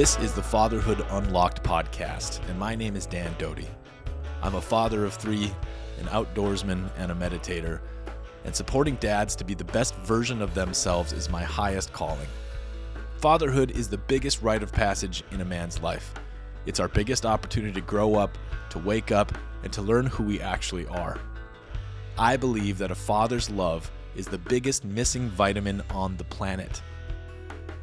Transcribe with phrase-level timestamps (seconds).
[0.00, 3.68] This is the Fatherhood Unlocked podcast, and my name is Dan Doty.
[4.40, 5.52] I'm a father of three,
[5.98, 7.80] an outdoorsman, and a meditator,
[8.46, 12.28] and supporting dads to be the best version of themselves is my highest calling.
[13.18, 16.14] Fatherhood is the biggest rite of passage in a man's life.
[16.64, 18.38] It's our biggest opportunity to grow up,
[18.70, 21.18] to wake up, and to learn who we actually are.
[22.16, 26.80] I believe that a father's love is the biggest missing vitamin on the planet.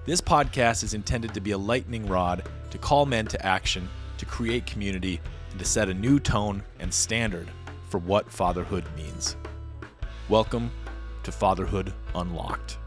[0.07, 3.89] This podcast is intended to be a lightning rod to call men to action,
[4.19, 5.19] to create community,
[5.51, 7.49] and to set a new tone and standard
[7.89, 9.35] for what fatherhood means.
[10.29, 10.71] Welcome
[11.23, 12.77] to Fatherhood Unlocked.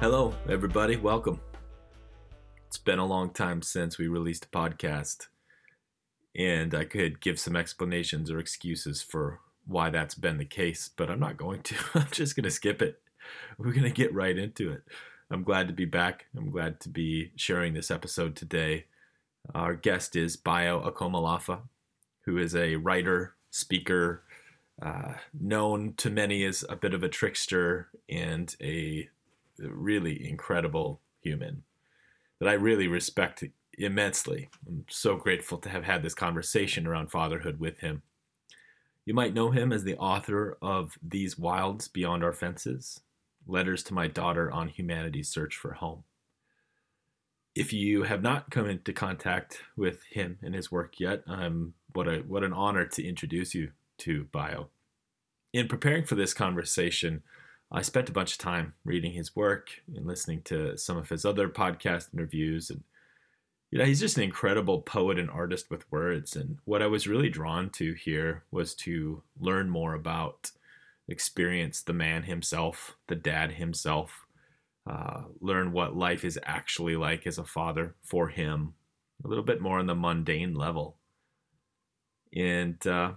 [0.00, 0.96] Hello, everybody.
[0.96, 1.42] Welcome.
[2.68, 5.26] It's been a long time since we released a podcast,
[6.36, 11.10] and I could give some explanations or excuses for why that's been the case, but
[11.10, 11.74] I'm not going to.
[11.94, 13.00] I'm just going to skip it.
[13.58, 14.82] We're going to get right into it.
[15.30, 16.26] I'm glad to be back.
[16.36, 18.84] I'm glad to be sharing this episode today.
[19.54, 21.60] Our guest is Bayo Akomolafe,
[22.22, 24.22] who is a writer, speaker,
[24.80, 29.08] uh, known to many as a bit of a trickster and a
[29.58, 31.62] really incredible human
[32.38, 33.42] that I really respect
[33.78, 34.48] immensely.
[34.66, 38.02] I'm so grateful to have had this conversation around fatherhood with him.
[39.04, 43.00] You might know him as the author of These Wilds Beyond Our Fences
[43.46, 46.02] Letters to My Daughter on Humanity's Search for Home.
[47.54, 52.08] If you have not come into contact with him and his work yet, um, what,
[52.08, 54.68] a, what an honor to introduce you to Bayo.
[55.52, 57.22] In preparing for this conversation,
[57.70, 61.24] I spent a bunch of time reading his work and listening to some of his
[61.24, 62.70] other podcast interviews.
[62.70, 62.82] And,
[63.70, 66.36] you know, he's just an incredible poet and artist with words.
[66.36, 70.50] And what I was really drawn to here was to learn more about,
[71.08, 74.26] experience the man himself, the dad himself,
[74.88, 78.74] uh, learn what life is actually like as a father for him,
[79.24, 80.96] a little bit more on the mundane level.
[82.34, 83.12] And, uh,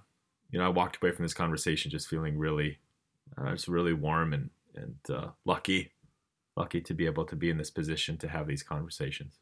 [0.52, 2.80] you know, I walked away from this conversation just feeling really
[3.38, 5.92] uh, it's really warm and and uh, lucky,
[6.56, 9.40] lucky to be able to be in this position to have these conversations.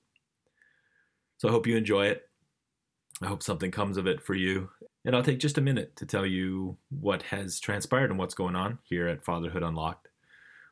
[1.37, 2.29] So I hope you enjoy it.
[3.21, 4.69] I hope something comes of it for you.
[5.05, 8.55] And I'll take just a minute to tell you what has transpired and what's going
[8.55, 10.09] on here at Fatherhood Unlocked.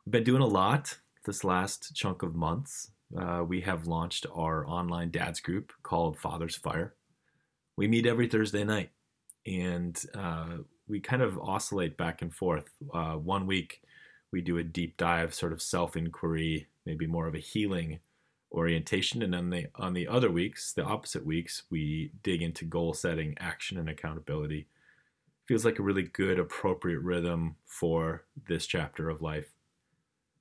[0.05, 2.91] We've been doing a lot this last chunk of months.
[3.17, 6.95] Uh, we have launched our online dads group called Father's Fire.
[7.77, 8.89] We meet every Thursday night,
[9.45, 12.69] and uh, we kind of oscillate back and forth.
[12.93, 13.81] Uh, one week
[14.31, 17.99] we do a deep dive, sort of self inquiry, maybe more of a healing
[18.55, 22.93] orientation, and then the on the other weeks, the opposite weeks, we dig into goal
[22.93, 24.67] setting, action, and accountability.
[25.45, 29.53] Feels like a really good, appropriate rhythm for this chapter of life.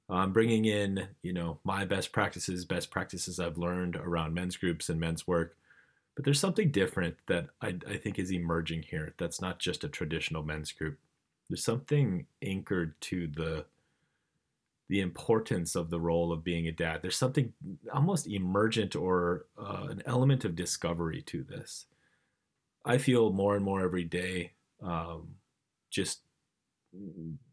[0.09, 4.89] I'm bringing in, you know, my best practices, best practices I've learned around men's groups
[4.89, 5.57] and men's work
[6.15, 9.89] but there's something different that I, I think is emerging here that's not just a
[9.89, 10.99] traditional men's group.
[11.49, 13.65] There's something anchored to the
[14.89, 17.01] the importance of the role of being a dad.
[17.01, 17.53] There's something
[17.93, 21.87] almost emergent or uh, an element of discovery to this.
[22.85, 24.53] I feel more and more every day
[24.83, 25.29] um,
[25.91, 26.21] just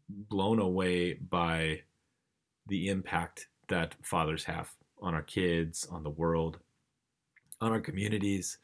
[0.08, 1.80] blown away by
[2.66, 4.70] the impact that fathers have
[5.00, 6.58] on our kids, on the world,
[7.60, 8.58] on our communities,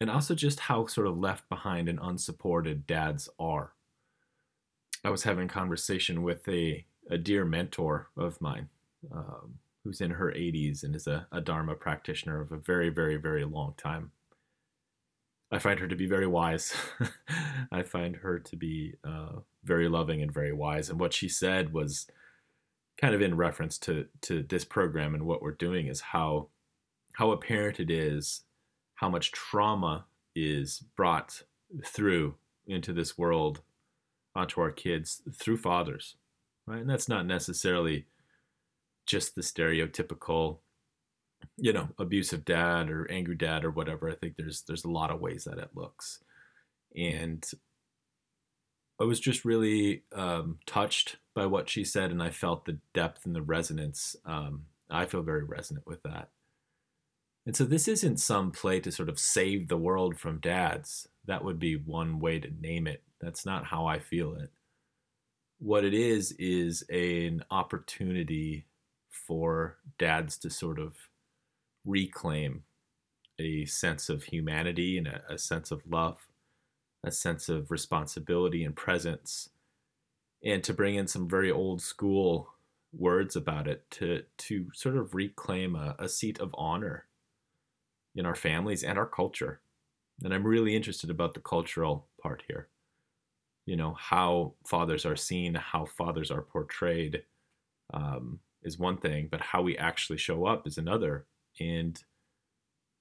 [0.00, 3.72] and also just how sort of left behind and unsupported dads are.
[5.04, 8.68] I was having a conversation with a, a dear mentor of mine
[9.12, 13.16] um, who's in her 80s and is a, a Dharma practitioner of a very, very,
[13.16, 14.10] very long time.
[15.52, 16.74] I find her to be very wise.
[17.72, 20.90] I find her to be uh, very loving and very wise.
[20.90, 22.06] And what she said was
[23.00, 26.48] kind of in reference to to this program and what we're doing is how
[27.14, 28.42] how apparent it is
[28.96, 31.42] how much trauma is brought
[31.84, 32.34] through
[32.66, 33.60] into this world
[34.34, 36.16] onto our kids through fathers
[36.66, 38.06] right and that's not necessarily
[39.06, 40.58] just the stereotypical
[41.56, 45.10] you know abusive dad or angry dad or whatever i think there's there's a lot
[45.10, 46.20] of ways that it looks
[46.96, 47.50] and
[49.00, 53.26] i was just really um, touched by what she said and i felt the depth
[53.26, 56.30] and the resonance um, i feel very resonant with that
[57.46, 61.08] and so this isn't some play to sort of save the world from dads.
[61.26, 63.02] That would be one way to name it.
[63.20, 64.50] That's not how I feel it.
[65.58, 68.66] What it is, is an opportunity
[69.08, 70.94] for dads to sort of
[71.84, 72.64] reclaim
[73.38, 76.28] a sense of humanity and a, a sense of love,
[77.04, 79.50] a sense of responsibility and presence,
[80.44, 82.52] and to bring in some very old school
[82.92, 87.06] words about it to to sort of reclaim a, a seat of honor
[88.14, 89.60] in our families and our culture.
[90.22, 92.68] And I'm really interested about the cultural part here.
[93.66, 97.24] You know, how fathers are seen, how fathers are portrayed
[97.92, 101.26] um, is one thing, but how we actually show up is another.
[101.60, 102.02] And,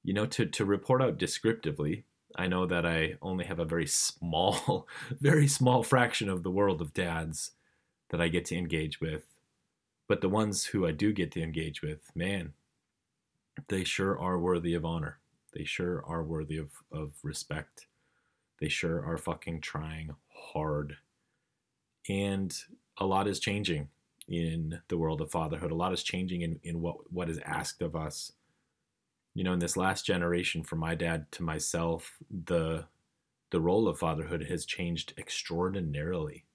[0.03, 3.87] you know, to, to report out descriptively, I know that I only have a very
[3.87, 4.87] small,
[5.21, 7.51] very small fraction of the world of dads
[8.09, 9.23] that I get to engage with.
[10.07, 12.53] But the ones who I do get to engage with, man,
[13.69, 15.19] they sure are worthy of honor.
[15.53, 17.87] They sure are worthy of, of respect.
[18.65, 20.97] They sure are fucking trying hard.
[22.09, 22.51] And
[22.97, 23.89] a lot is changing
[24.27, 25.69] in the world of fatherhood.
[25.69, 28.31] A lot is changing in, in what, what is asked of us.
[29.35, 32.85] You know, in this last generation, from my dad to myself, the
[33.51, 36.45] the role of fatherhood has changed extraordinarily.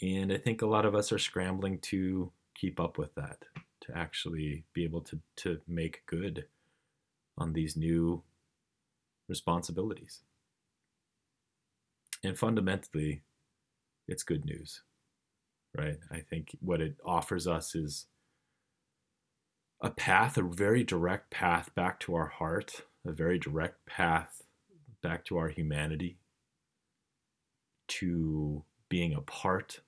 [0.00, 3.46] And I think a lot of us are scrambling to keep up with that
[3.80, 6.46] to actually be able to to make good
[7.36, 8.22] on these new
[9.26, 10.20] responsibilities.
[12.24, 13.22] And fundamentally,
[14.08, 14.82] it's good news,
[15.76, 15.98] right?
[16.10, 18.06] I think what it offers us is
[19.82, 24.42] a path, a very direct path back to our heart, a very direct path
[25.02, 26.16] back to our humanity,
[27.88, 29.80] to being a part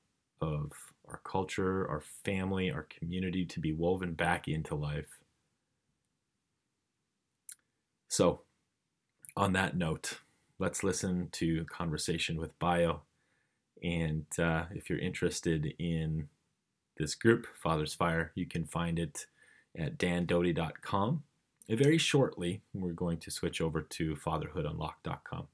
[0.42, 0.72] of
[1.08, 5.18] our culture, our family, our community to be woven back into life.
[8.08, 8.42] So,
[9.36, 10.20] on that note,
[10.58, 13.03] let's listen to conversation with Bayo.
[13.82, 16.29] And uh, if you're interested in
[16.97, 19.26] this group, Father's Fire, you can find it
[19.79, 21.23] at dandoty.com.
[21.69, 25.49] And very shortly, we're going to switch over to fatherhoodunlocked.com.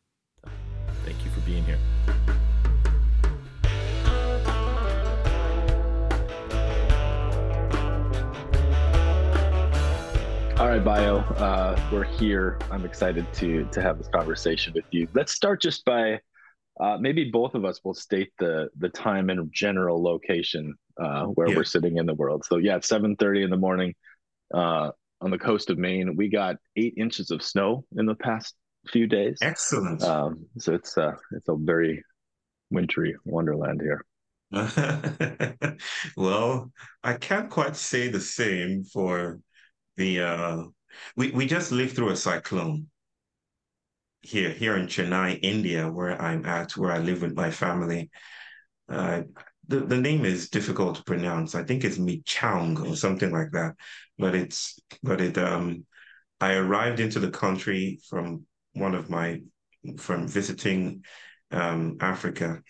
[1.05, 1.79] thank you for being here.
[10.62, 12.56] All right, Bayo, uh, we're here.
[12.70, 15.09] I'm excited to to have this conversation with you.
[15.12, 16.20] Let's start just by
[16.79, 21.49] uh, maybe both of us will state the the time and general location uh, where
[21.49, 21.56] yeah.
[21.56, 22.44] we're sitting in the world.
[22.44, 23.93] So yeah, it's 7:30 in the morning
[24.55, 26.14] uh, on the coast of Maine.
[26.14, 28.55] We got eight inches of snow in the past
[28.87, 29.38] few days.
[29.43, 30.00] Excellent.
[30.05, 32.05] Um, so it's uh, it's a very
[32.70, 34.05] wintry wonderland here.
[36.17, 36.70] well,
[37.03, 39.41] I can't quite say the same for
[39.97, 40.65] the uh,
[41.17, 42.89] we we just lived through a cyclone
[44.21, 48.11] here here in Chennai, India, where I'm at, where I live with my family.
[48.89, 49.23] Uh,
[49.69, 51.55] the the name is difficult to pronounce.
[51.55, 53.75] I think it's Michaung or something like that.
[54.19, 55.87] But it's but it um
[56.41, 59.43] I arrived into the country from one of my
[59.99, 61.05] from visiting
[61.53, 62.62] um, Africa,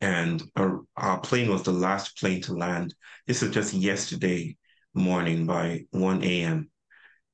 [0.00, 2.94] and our, our plane was the last plane to land.
[3.26, 4.56] This is just yesterday,
[4.94, 6.70] morning by 1 a.m.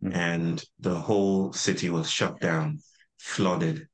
[0.03, 0.15] Mm.
[0.15, 2.81] And the whole city was shut down,
[3.19, 3.89] flooded,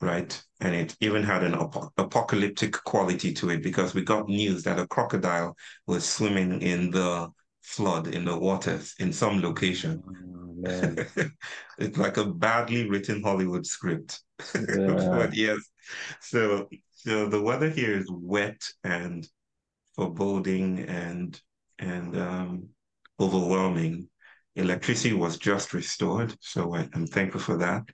[0.00, 0.42] right?
[0.60, 4.78] And it even had an ap- apocalyptic quality to it because we got news that
[4.78, 7.28] a crocodile was swimming in the
[7.62, 10.02] flood in the waters in some location.
[10.06, 10.94] Oh,
[11.78, 14.20] it's like a badly written Hollywood script.
[14.54, 15.08] Yeah.
[15.10, 15.58] but yes,
[16.20, 19.28] so so the weather here is wet and
[19.94, 21.40] foreboding and
[21.78, 22.68] and um,
[23.20, 24.08] overwhelming.
[24.56, 27.84] Electricity was just restored, so I, am thankful for that.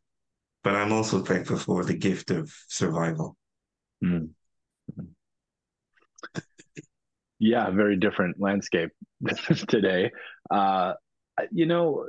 [0.62, 3.36] But I'm also thankful for the gift of survival.
[4.02, 4.30] Mm.
[7.38, 8.90] Yeah, very different landscape
[9.68, 10.10] today.
[10.50, 10.94] Uh,
[11.50, 12.06] you know,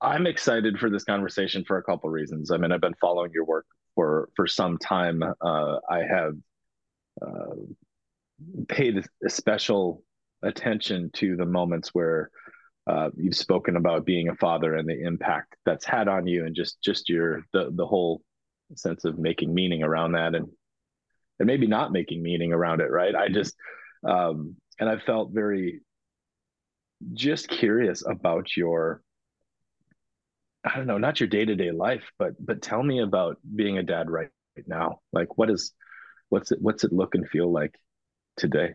[0.00, 2.50] I'm excited for this conversation for a couple reasons.
[2.50, 5.22] I mean, I've been following your work for for some time.
[5.22, 6.34] Uh, I have
[7.22, 7.54] uh,
[8.68, 10.02] paid a special
[10.42, 12.30] attention to the moments where
[12.86, 16.54] uh, you've spoken about being a father and the impact that's had on you and
[16.56, 18.22] just just your the the whole
[18.74, 20.48] sense of making meaning around that and
[21.38, 23.14] and maybe not making meaning around it right?
[23.14, 23.54] I just
[24.06, 25.80] um and i felt very
[27.14, 29.02] just curious about your
[30.64, 34.08] i don't know not your day-to-day life but but tell me about being a dad
[34.08, 35.00] right, right now.
[35.12, 35.72] Like what is
[36.28, 37.74] what's it what's it look and feel like
[38.36, 38.74] today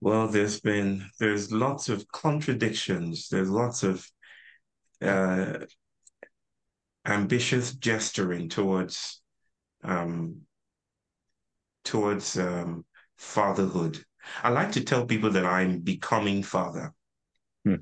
[0.00, 3.28] well, there's been there's lots of contradictions.
[3.28, 4.06] There's lots of
[5.00, 5.58] uh,
[7.06, 9.22] ambitious gesturing towards
[9.84, 10.42] um,
[11.84, 12.84] towards um,
[13.16, 14.04] fatherhood.
[14.42, 16.92] I like to tell people that I'm becoming father.
[17.64, 17.76] Hmm.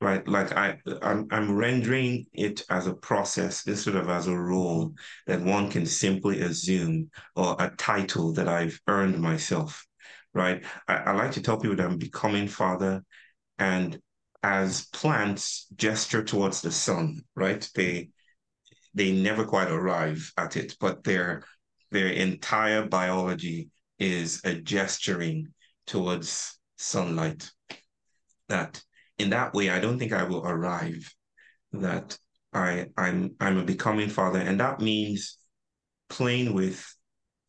[0.00, 0.26] right?
[0.28, 4.92] Like I, I'm, I'm rendering it as a process instead of as a role
[5.26, 9.86] that one can simply assume or a title that I've earned myself,
[10.34, 10.64] right?
[10.88, 13.04] I, I like to tell people that I'm becoming father,
[13.58, 13.98] and
[14.42, 17.68] as plants gesture towards the sun, right?
[17.74, 18.10] They
[18.94, 21.44] they never quite arrive at it, but their
[21.90, 25.48] their entire biology is a gesturing
[25.86, 27.50] towards sunlight.
[28.48, 28.82] That
[29.18, 31.12] in that way, I don't think I will arrive.
[31.72, 32.18] That
[32.52, 35.38] I I'm I'm a becoming father, and that means
[36.08, 36.84] playing with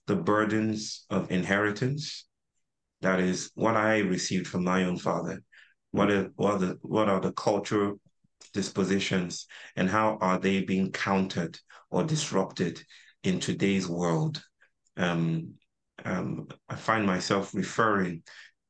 [0.07, 2.24] the burdens of inheritance.
[3.01, 5.43] That is what I received from my own father.
[5.91, 7.99] What are what are the what are the cultural
[8.53, 11.59] dispositions and how are they being countered
[11.89, 12.83] or disrupted
[13.23, 14.43] in today's world?
[14.97, 15.55] Um,
[16.03, 18.23] um, I find myself referring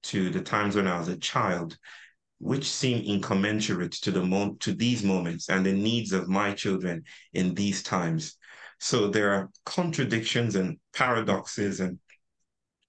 [0.03, 1.77] to the times when I was a child
[2.39, 7.03] which seem incommensurate to the mo- to these moments and the needs of my children
[7.33, 8.37] in these times.
[8.79, 11.99] So there are contradictions and paradoxes and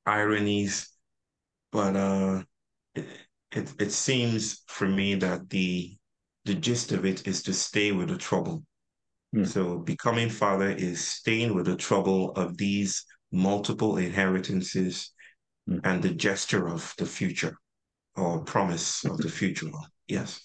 [0.04, 0.90] ironies,
[1.76, 2.42] but uh,
[2.94, 3.06] it,
[3.52, 5.94] it, it seems for me that the
[6.46, 8.62] the gist of it is to stay with the trouble.
[9.34, 9.44] Hmm.
[9.44, 15.12] So becoming father is staying with the trouble of these multiple inheritances
[15.68, 15.80] hmm.
[15.84, 17.58] and the gesture of the future
[18.16, 19.68] or promise of the future.
[20.08, 20.40] Yes.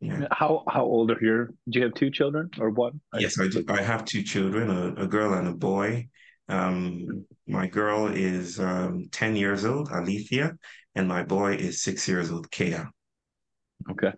[0.00, 0.26] Yeah.
[0.32, 1.54] How how old are your?
[1.70, 3.00] Do you have two children or one?
[3.16, 3.64] Yes, I do.
[3.68, 6.08] I have two children, a, a girl and a boy.
[6.48, 10.56] Um, my girl is um, ten years old, Alethea,
[10.94, 12.78] and my boy is six years old, Kea.
[13.90, 14.12] Okay.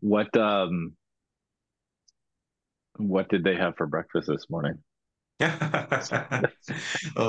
[0.00, 0.96] What um,
[2.96, 4.78] what did they have for breakfast this morning?
[5.40, 5.46] oh,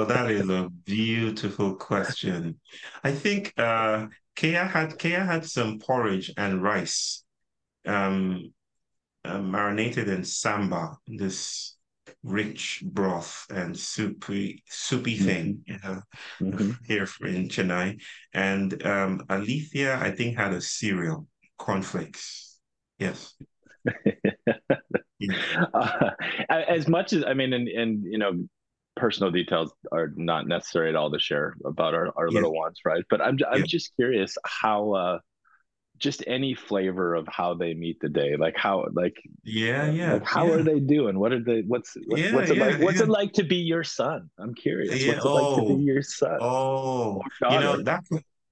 [0.06, 2.60] that is a beautiful question.
[3.04, 7.24] I think uh Kea had Kea had some porridge and rice,
[7.86, 8.52] um,
[9.26, 11.76] uh, marinated in sambar, this
[12.24, 15.26] rich broth and soupy soupy mm-hmm.
[15.26, 15.64] thing
[16.42, 16.72] mm-hmm.
[16.86, 18.02] here in Chennai.
[18.34, 22.58] And um, Alethea, I think, had a cereal, cornflakes.
[22.98, 23.34] Yes.
[25.74, 26.12] uh,
[26.50, 28.34] as much as I mean, and and you know,
[28.96, 32.36] personal details are not necessary at all to share about our, our yeah.
[32.36, 33.04] little ones, right?
[33.10, 33.66] But I'm I'm yeah.
[33.66, 35.20] just curious how uh
[36.00, 40.26] just any flavor of how they meet the day like how like yeah yeah like
[40.26, 40.54] how yeah.
[40.54, 43.34] are they doing what are they what's what, yeah, what's it like what's it like
[43.34, 46.38] to be your son i'm curious what's it oh, like to be oh, your son
[46.42, 48.04] oh you know that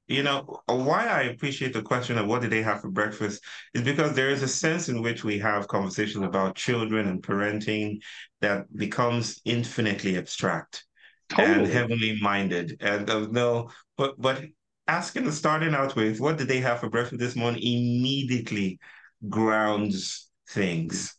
[0.08, 3.82] you know, why I appreciate the question of what did they have for breakfast is
[3.82, 8.00] because there is a sense in which we have conversations about children and parenting
[8.40, 10.86] that becomes infinitely abstract
[11.28, 11.66] totally.
[11.66, 12.78] and heavenly minded.
[12.80, 14.46] And uh, no, but but
[14.88, 18.80] asking starting out with what did they have for breakfast this morning immediately
[19.30, 21.16] grounds things.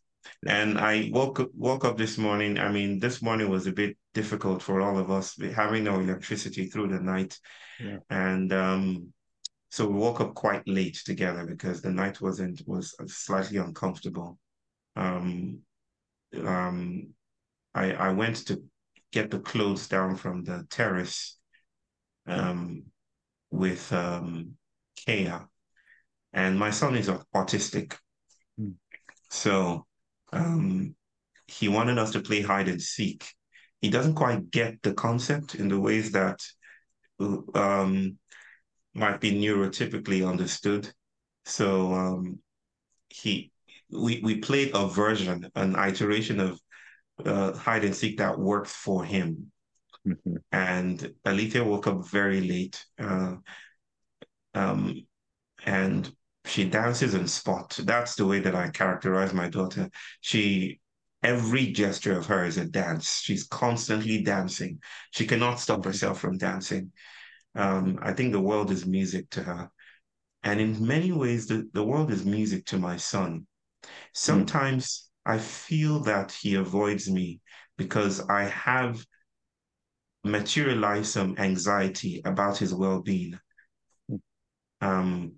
[0.46, 2.58] And I woke woke up this morning.
[2.58, 6.66] I mean, this morning was a bit difficult for all of us having no electricity
[6.66, 7.38] through the night
[7.78, 7.98] yeah.
[8.10, 9.12] And um,
[9.70, 14.38] so we woke up quite late together because the night wasn't was slightly uncomfortable.
[14.96, 15.60] Um,
[16.44, 17.10] um,
[17.74, 18.62] I I went to
[19.12, 21.38] get the clothes down from the terrace
[22.26, 22.84] um,
[23.50, 24.52] with um,
[24.96, 25.32] Kea,
[26.32, 27.96] and my son is autistic,
[28.60, 28.74] mm.
[29.30, 29.86] so
[30.32, 30.94] um,
[31.46, 33.26] he wanted us to play hide and seek.
[33.80, 36.40] He doesn't quite get the concept in the ways that
[37.54, 38.18] um,
[38.94, 40.90] might be neurotypically understood.
[41.44, 42.40] So um,
[43.08, 43.50] he,
[43.90, 46.60] we we played a version, an iteration of
[47.24, 49.50] uh, hide and seek that works for him.
[50.06, 50.36] Mm-hmm.
[50.52, 53.36] And Alethea woke up very late, uh,
[54.54, 55.06] um,
[55.64, 56.10] and
[56.44, 57.78] she dances and spot.
[57.82, 59.90] That's the way that I characterize my daughter.
[60.20, 60.80] She
[61.22, 63.20] every gesture of her is a dance.
[63.20, 64.80] She's constantly dancing.
[65.10, 65.88] She cannot stop mm-hmm.
[65.88, 66.92] herself from dancing.
[67.54, 69.70] Um, I think the world is music to her.
[70.44, 73.46] And in many ways, the, the world is music to my son.
[74.14, 75.32] Sometimes mm.
[75.32, 77.40] I feel that he avoids me
[77.76, 79.04] because I have
[80.30, 83.38] materialized some anxiety about his well being.
[84.10, 84.20] Mm.
[84.80, 85.32] Um,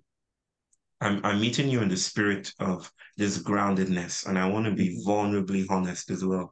[1.01, 4.89] I'm, I'm meeting you in the spirit of this groundedness, and I want to be
[4.89, 5.09] mm-hmm.
[5.09, 6.51] vulnerably honest as well.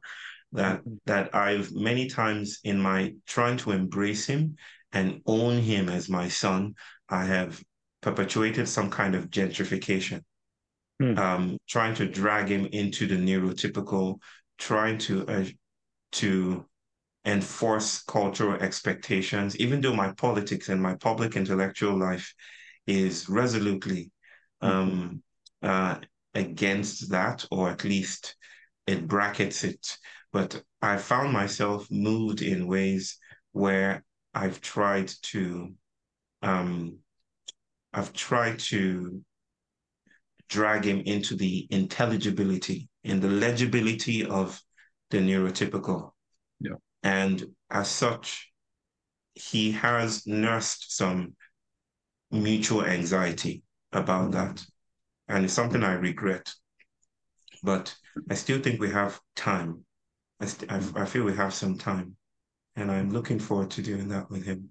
[0.52, 0.94] That mm-hmm.
[1.06, 4.56] that I've many times in my trying to embrace him
[4.92, 6.74] and own him as my son,
[7.08, 7.62] I have
[8.00, 10.22] perpetuated some kind of gentrification,
[10.98, 11.16] hmm.
[11.16, 14.18] um, trying to drag him into the neurotypical,
[14.58, 15.44] trying to uh,
[16.12, 16.66] to
[17.24, 22.34] enforce cultural expectations, even though my politics and my public intellectual life
[22.86, 24.10] is resolutely
[24.60, 25.22] um,
[25.62, 25.96] uh,
[26.34, 28.36] against that, or at least
[28.86, 29.98] it brackets it.
[30.32, 33.18] But I found myself moved in ways
[33.52, 35.74] where I've tried to,
[36.42, 36.98] um,
[37.92, 39.22] I've tried to
[40.48, 44.60] drag him into the intelligibility and the legibility of
[45.10, 46.12] the neurotypical.
[47.02, 48.52] And as such,
[49.34, 51.34] he has nursed some
[52.30, 54.64] mutual anxiety about that.
[55.28, 56.52] And it's something I regret.
[57.62, 57.94] But
[58.28, 59.84] I still think we have time.
[60.40, 62.16] I, st- I, I feel we have some time.
[62.76, 64.70] And I'm looking forward to doing that with him.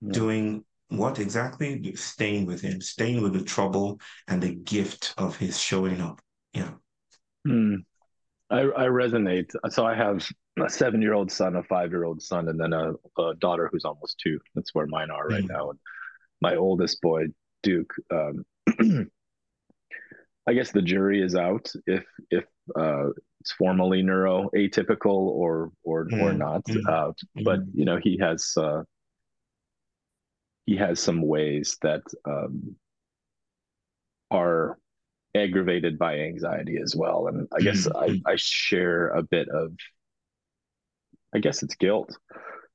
[0.00, 0.12] Yeah.
[0.12, 1.94] Doing what exactly?
[1.94, 6.20] Staying with him, staying with the trouble and the gift of his showing up.
[6.52, 6.72] Yeah.
[7.46, 7.76] Hmm.
[8.50, 9.50] I, I resonate.
[9.70, 10.28] So I have
[10.60, 13.68] a seven year old son, a five year old son, and then a, a, daughter
[13.70, 14.38] who's almost two.
[14.54, 15.50] That's where mine are right mm.
[15.50, 15.70] now.
[15.70, 15.78] And
[16.40, 17.26] my oldest boy,
[17.62, 18.44] Duke, um,
[20.46, 22.44] I guess the jury is out if if
[22.76, 23.08] uh,
[23.40, 26.20] it's formally neuro atypical or or mm.
[26.20, 26.64] or not.
[26.64, 26.88] Mm.
[26.88, 27.12] Uh,
[27.44, 28.82] but you know he has uh,
[30.66, 32.76] he has some ways that um,
[34.30, 34.78] are
[35.34, 37.28] aggravated by anxiety as well.
[37.28, 39.72] And I guess I, I share a bit of,
[41.34, 42.16] I guess it's guilt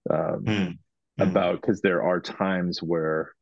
[0.10, 0.78] um, mm.
[1.20, 3.34] about because there are times where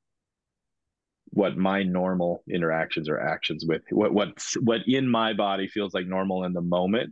[1.30, 4.30] what my normal interactions or actions with what what
[4.62, 7.12] what in my body feels like normal in the moment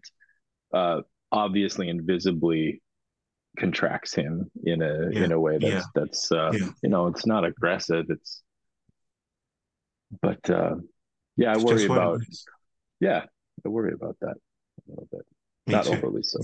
[0.73, 2.81] uh obviously invisibly
[3.57, 5.23] contracts him in a yeah.
[5.23, 5.81] in a way that's yeah.
[5.95, 6.69] that's uh yeah.
[6.83, 8.43] you know it's not aggressive it's
[10.21, 10.75] but uh
[11.35, 12.21] yeah, I worry about.
[12.99, 13.25] Yeah,
[13.65, 15.25] I worry about that a little bit.
[15.67, 15.93] Me Not too.
[15.93, 16.39] overly so.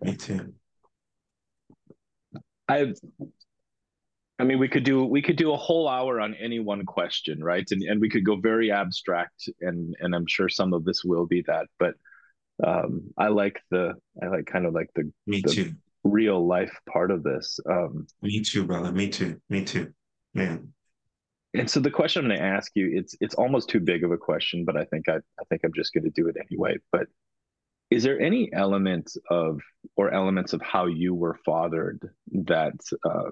[0.00, 0.36] Me too.
[0.36, 0.46] But,
[2.68, 2.84] yeah.
[2.84, 2.94] Me too.
[2.94, 2.94] I.
[4.36, 7.42] I mean, we could do we could do a whole hour on any one question,
[7.42, 7.66] right?
[7.70, 11.26] And and we could go very abstract, and and I'm sure some of this will
[11.26, 11.66] be that.
[11.78, 11.94] But
[12.66, 16.76] um, I like the I like kind of like the me the too real life
[16.92, 17.60] part of this.
[17.70, 18.90] Um, me too, brother.
[18.90, 19.40] Me too.
[19.48, 19.92] Me too.
[20.34, 20.72] Man,
[21.54, 24.10] and so the question I'm going to ask you, it's it's almost too big of
[24.10, 26.78] a question, but I think I, I think I'm just going to do it anyway.
[26.90, 27.06] But
[27.90, 29.60] is there any element of
[29.96, 33.30] or elements of how you were fathered that uh,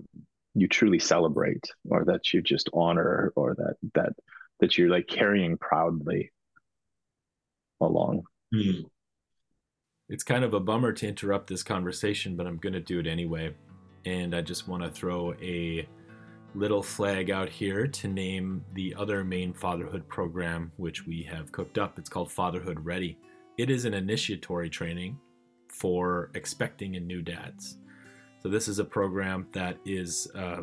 [0.54, 4.12] you truly celebrate, or that you just honor, or that that
[4.60, 6.30] that you're like carrying proudly
[7.80, 8.22] along?
[8.54, 8.84] Mm.
[10.08, 13.06] It's kind of a bummer to interrupt this conversation, but I'm going to do it
[13.06, 13.54] anyway.
[14.04, 15.88] And I just want to throw a
[16.54, 21.78] little flag out here to name the other main fatherhood program which we have cooked
[21.78, 21.98] up.
[21.98, 23.16] It's called Fatherhood Ready.
[23.58, 25.18] It is an initiatory training
[25.68, 27.78] for expecting and new dads.
[28.42, 30.62] So, this is a program that is uh,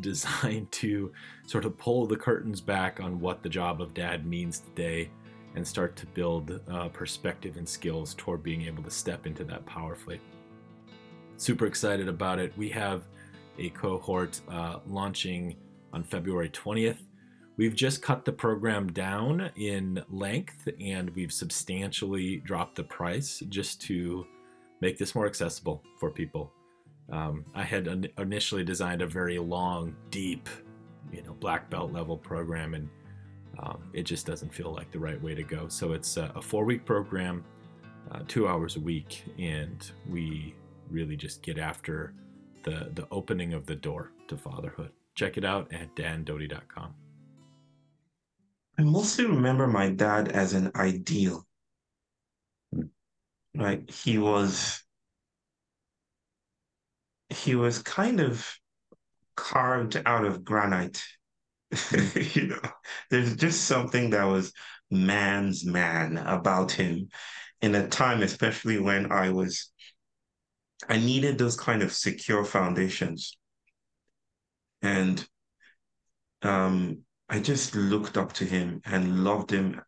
[0.00, 1.12] designed to
[1.46, 5.10] sort of pull the curtains back on what the job of dad means today
[5.54, 9.64] and start to build uh, perspective and skills toward being able to step into that
[9.66, 10.20] powerfully.
[11.36, 12.52] Super excited about it.
[12.56, 13.02] We have
[13.58, 15.56] a cohort uh, launching
[15.92, 16.98] on February 20th.
[17.56, 23.80] We've just cut the program down in length and we've substantially dropped the price just
[23.82, 24.26] to
[24.80, 26.52] make this more accessible for people.
[27.10, 30.48] Um, I had initially designed a very long, deep,
[31.12, 32.88] you know, black belt level program, and
[33.58, 35.68] um, it just doesn't feel like the right way to go.
[35.68, 37.44] So it's a, a four week program,
[38.10, 40.54] uh, two hours a week, and we
[40.90, 42.14] really just get after
[42.62, 44.90] the, the opening of the door to fatherhood.
[45.14, 46.94] Check it out at dandoty.com.
[48.76, 51.46] I mostly remember my dad as an ideal.
[53.54, 53.88] Right?
[53.90, 54.82] He was
[57.30, 58.48] he was kind of
[59.36, 61.02] carved out of granite.
[62.34, 62.60] you know,
[63.10, 64.52] there's just something that was
[64.90, 67.08] man's man about him
[67.62, 69.72] in a time, especially when I was
[70.88, 73.36] I needed those kind of secure foundations.
[74.82, 75.26] And
[76.42, 79.80] um, I just looked up to him and loved him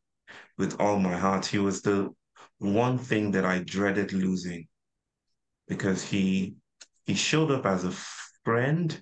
[0.57, 1.45] with all my heart.
[1.45, 2.09] He was the
[2.57, 4.67] one thing that I dreaded losing
[5.69, 6.55] because he
[7.05, 7.93] he showed up as a
[8.47, 8.99] friend,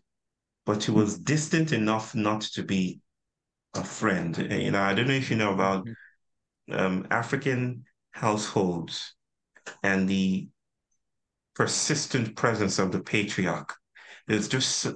[0.67, 3.01] but he was distant enough not to be
[3.75, 4.37] a friend.
[4.37, 6.77] You know, I don't know if you know about mm-hmm.
[6.77, 9.15] um, African households
[9.85, 10.49] and the
[11.55, 13.73] persistent presence of the patriarch.
[14.27, 14.89] There's just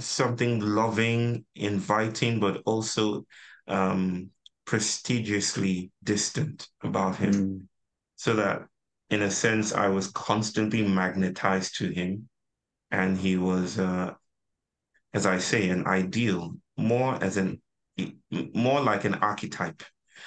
[0.00, 3.26] something loving, inviting, but also
[3.68, 4.30] um,
[4.64, 7.32] prestigiously distant about him.
[7.32, 7.60] Mm.
[8.16, 8.62] So that,
[9.08, 12.28] in a sense, I was constantly magnetized to him.
[12.90, 14.14] And he was, uh,
[15.14, 17.60] as I say, an ideal, more as an
[18.30, 19.82] more like an archetype.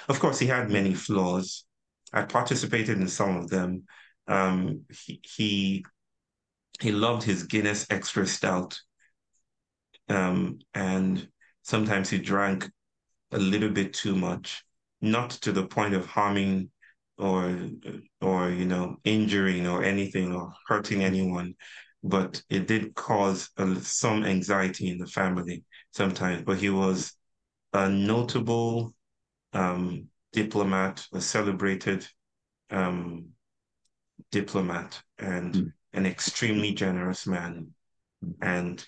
[0.08, 1.66] Of course, he had many flaws.
[2.12, 3.84] I participated in some of them.
[4.28, 5.86] Um, he, he
[6.80, 8.80] he loved his Guinness Extra Stout,
[10.10, 11.28] um, and
[11.62, 12.70] sometimes he drank
[13.32, 14.64] a little bit too much,
[15.02, 16.70] not to the point of harming
[17.18, 17.70] or
[18.22, 21.56] or you know injuring or anything or hurting anyone,
[22.04, 26.44] but it did cause a, some anxiety in the family sometimes.
[26.44, 27.14] But he was
[27.74, 28.94] a notable
[29.54, 32.08] um, diplomat, a celebrated
[32.70, 33.30] um,
[34.32, 35.74] diplomat, and mm.
[35.94, 37.68] an extremely generous man,
[38.42, 38.86] and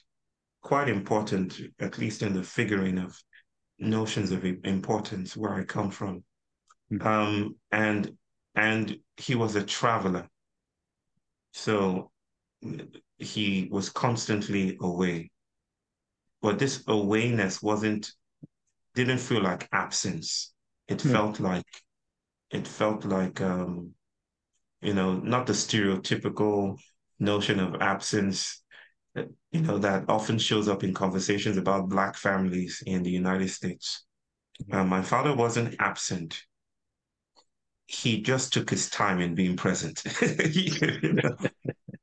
[0.66, 3.16] quite important, at least in the figuring of
[3.78, 6.24] notions of importance where I come from.
[6.92, 7.06] Mm.
[7.06, 8.12] Um, and
[8.56, 10.28] and he was a traveler,
[11.52, 12.10] so
[13.20, 15.30] he was constantly away.
[16.42, 18.12] But this awayness wasn't
[18.96, 20.52] didn't feel like absence.
[20.88, 21.12] It hmm.
[21.12, 21.70] felt like
[22.50, 23.92] it felt like um,
[24.82, 26.80] you know, not the stereotypical
[27.20, 28.64] notion of absence,
[29.16, 34.06] you know, that often shows up in conversations about Black families in the United States.
[34.72, 36.42] Uh, my father wasn't absent.
[37.88, 40.04] He just took his time in being present.
[40.22, 41.38] you, know?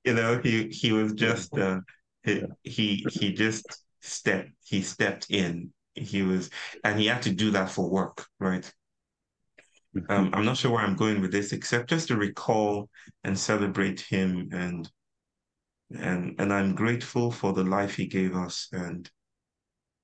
[0.04, 1.80] you know, he he was just uh,
[2.22, 3.66] he, he he just
[4.00, 6.50] stepped he stepped in he was,
[6.84, 8.70] and he had to do that for work, right?
[10.08, 12.88] Um, I'm not sure where I'm going with this, except just to recall
[13.24, 14.90] and celebrate him, and
[15.96, 19.10] and and I'm grateful for the life he gave us, and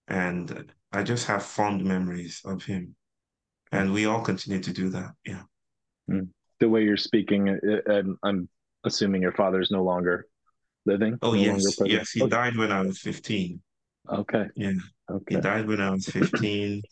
[0.08, 2.94] and I just have fond memories of him,
[3.72, 5.12] and we all continue to do that.
[5.24, 5.42] Yeah.
[6.08, 6.24] Hmm.
[6.60, 8.48] The way you're speaking, uh, I'm
[8.84, 10.26] assuming your father is no longer
[10.86, 11.18] living.
[11.22, 13.60] Oh no yes, yes, he died when I was 15.
[14.10, 14.46] Okay.
[14.56, 14.72] Yeah.
[15.10, 15.34] Okay.
[15.36, 16.82] He died when I was 15.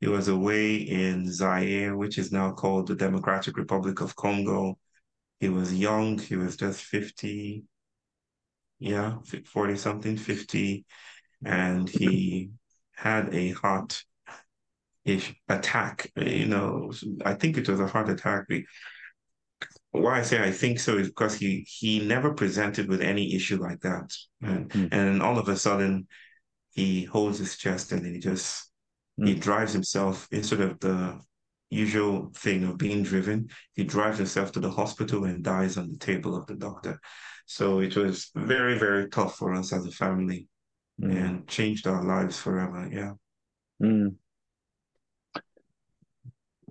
[0.00, 4.78] he was away in Zaire, which is now called the Democratic Republic of Congo.
[5.38, 6.18] He was young.
[6.18, 7.64] He was just 50.
[8.82, 10.84] Yeah, 40 something, 50.
[11.44, 12.50] And he
[12.96, 14.02] had a heart
[15.04, 16.10] ish attack.
[16.16, 16.92] You know,
[17.24, 18.46] I think it was a heart attack.
[19.92, 23.60] Why I say I think so is because he he never presented with any issue
[23.60, 24.92] like that, and, mm-hmm.
[24.92, 26.08] and all of a sudden
[26.70, 28.72] he holds his chest and he just
[29.20, 29.28] mm.
[29.28, 31.20] he drives himself instead of the
[31.70, 35.98] usual thing of being driven he drives himself to the hospital and dies on the
[35.98, 36.98] table of the doctor
[37.52, 40.48] so it was very very tough for us as a family
[41.00, 41.14] mm.
[41.16, 43.12] and changed our lives forever yeah
[43.82, 44.14] mm.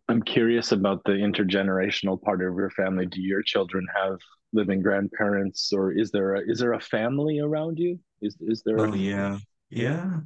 [0.10, 4.18] i'm curious about the intergenerational part of your family do your children have
[4.54, 8.80] living grandparents or is there a is there a family around you is is there
[8.80, 8.98] oh a...
[8.98, 9.38] yeah
[9.72, 10.20] yeah.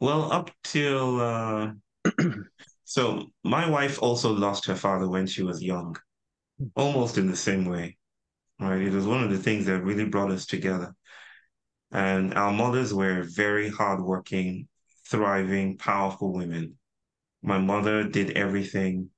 [0.00, 1.72] Well, up till uh,
[2.84, 5.96] so my wife also lost her father when she was young,
[6.74, 7.96] almost in the same way.
[8.60, 8.82] Right.
[8.82, 10.94] It was one of the things that really brought us together.
[11.90, 14.68] And our mothers were very hardworking,
[15.08, 16.76] thriving, powerful women.
[17.42, 19.10] My mother did everything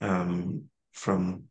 [0.00, 1.44] um, from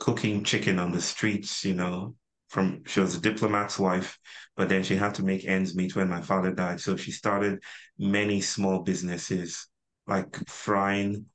[0.00, 2.14] cooking chicken on the streets, you know,
[2.48, 4.18] from she was a diplomat's wife,
[4.56, 6.80] but then she had to make ends meet when my father died.
[6.80, 7.62] So she started
[7.98, 9.66] many small businesses
[10.06, 11.26] like frying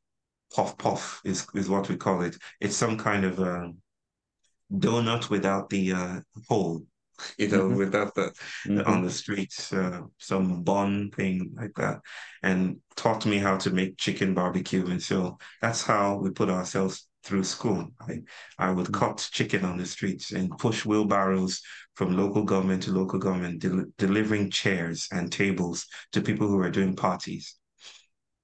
[0.56, 2.36] puff puff is is what we call it.
[2.60, 3.72] It's some kind of a
[4.74, 6.84] donut without the uh, hole,
[7.38, 7.78] you know, mm-hmm.
[7.78, 8.34] without the
[8.68, 8.82] mm-hmm.
[8.90, 12.02] on the streets, uh, some bun thing like that,
[12.42, 14.86] and taught me how to make chicken barbecue.
[14.88, 17.88] And so that's how we put ourselves through school.
[18.02, 18.22] I,
[18.58, 18.94] I would mm.
[18.94, 21.62] cut chicken on the streets and push wheelbarrows
[21.96, 26.72] from local government to local government, del- delivering chairs and tables to people who were
[26.72, 27.56] doing parties.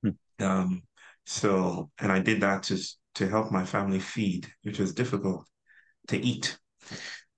[0.02, 0.12] Hmm.
[0.40, 0.84] Um,
[1.26, 2.78] so, and I did that to
[3.16, 5.46] to help my family feed, which was difficult
[6.10, 6.58] to eat.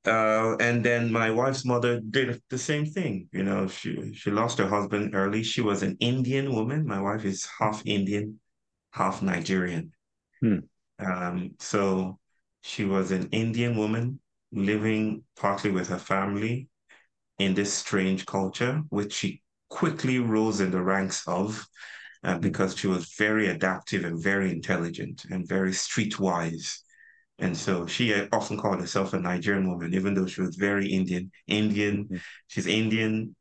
[0.05, 3.29] Uh, and then my wife's mother did the same thing.
[3.31, 5.43] You know, she she lost her husband early.
[5.43, 6.87] She was an Indian woman.
[6.87, 8.39] My wife is half Indian,
[8.91, 9.91] half Nigerian.
[10.41, 10.59] Hmm.
[10.97, 12.17] Um, so
[12.61, 14.19] she was an Indian woman
[14.51, 16.67] living partly with her family
[17.37, 21.65] in this strange culture, which she quickly rose in the ranks of
[22.23, 26.79] uh, because she was very adaptive and very intelligent and very streetwise.
[27.41, 31.31] And so she often called herself a Nigerian woman, even though she was very Indian.
[31.47, 32.17] Indian, mm-hmm.
[32.47, 33.35] she's Indian,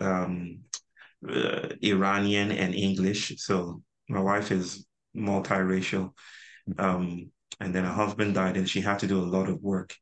[0.00, 0.58] um,
[1.26, 3.34] uh, Iranian, and English.
[3.36, 4.84] So my wife is
[5.16, 6.10] multiracial.
[6.76, 9.94] Um, and then her husband died, and she had to do a lot of work.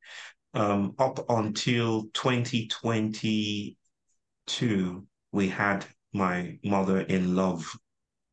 [0.55, 7.77] Um, up until 2022, we had my mother in love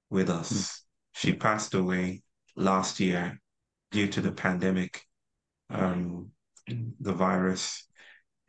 [0.10, 0.54] with us.
[0.54, 0.82] Mm.
[1.12, 2.22] She passed away
[2.56, 3.42] last year
[3.91, 5.04] due to the pandemic,
[5.69, 6.32] um,
[7.00, 7.88] the virus.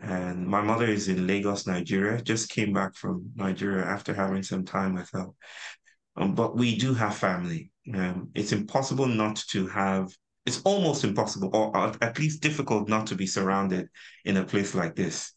[0.01, 4.65] And my mother is in Lagos, Nigeria, just came back from Nigeria after having some
[4.65, 5.27] time with her.
[6.17, 7.71] Um, but we do have family.
[7.93, 10.13] Um, it's impossible not to have,
[10.47, 13.89] it's almost impossible, or at least difficult not to be surrounded
[14.25, 15.33] in a place like this.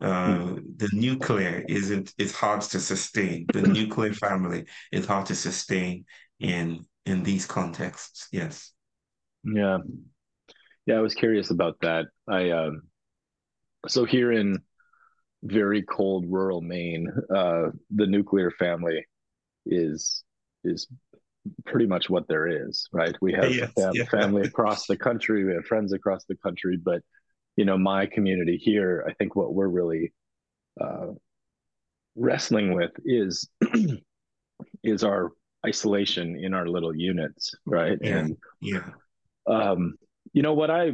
[0.00, 0.56] Uh.
[0.76, 3.46] The nuclear isn't, it's hard to sustain.
[3.52, 6.04] The nuclear family is hard to sustain
[6.40, 8.28] in in these contexts.
[8.30, 8.72] Yes.
[9.44, 9.78] Yeah.
[10.86, 12.06] Yeah, I was curious about that.
[12.28, 12.82] I um
[13.88, 14.58] so here in
[15.42, 19.06] very cold rural Maine, uh, the nuclear family
[19.66, 20.24] is
[20.64, 20.86] is
[21.66, 23.16] pretty much what there is, right?
[23.20, 24.04] We have yes, fam- yeah.
[24.10, 27.02] family across the country, we have friends across the country, but
[27.56, 30.12] you know, my community here, I think what we're really
[30.80, 31.08] uh,
[32.14, 33.48] wrestling with is
[34.84, 35.32] is our
[35.66, 37.98] isolation in our little units, right?
[38.00, 38.18] Yeah.
[38.18, 38.88] And yeah,
[39.46, 39.94] um,
[40.32, 40.92] you know what I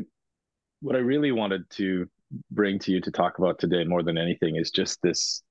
[0.81, 2.09] what I really wanted to
[2.51, 5.43] bring to you to talk about today more than anything is just this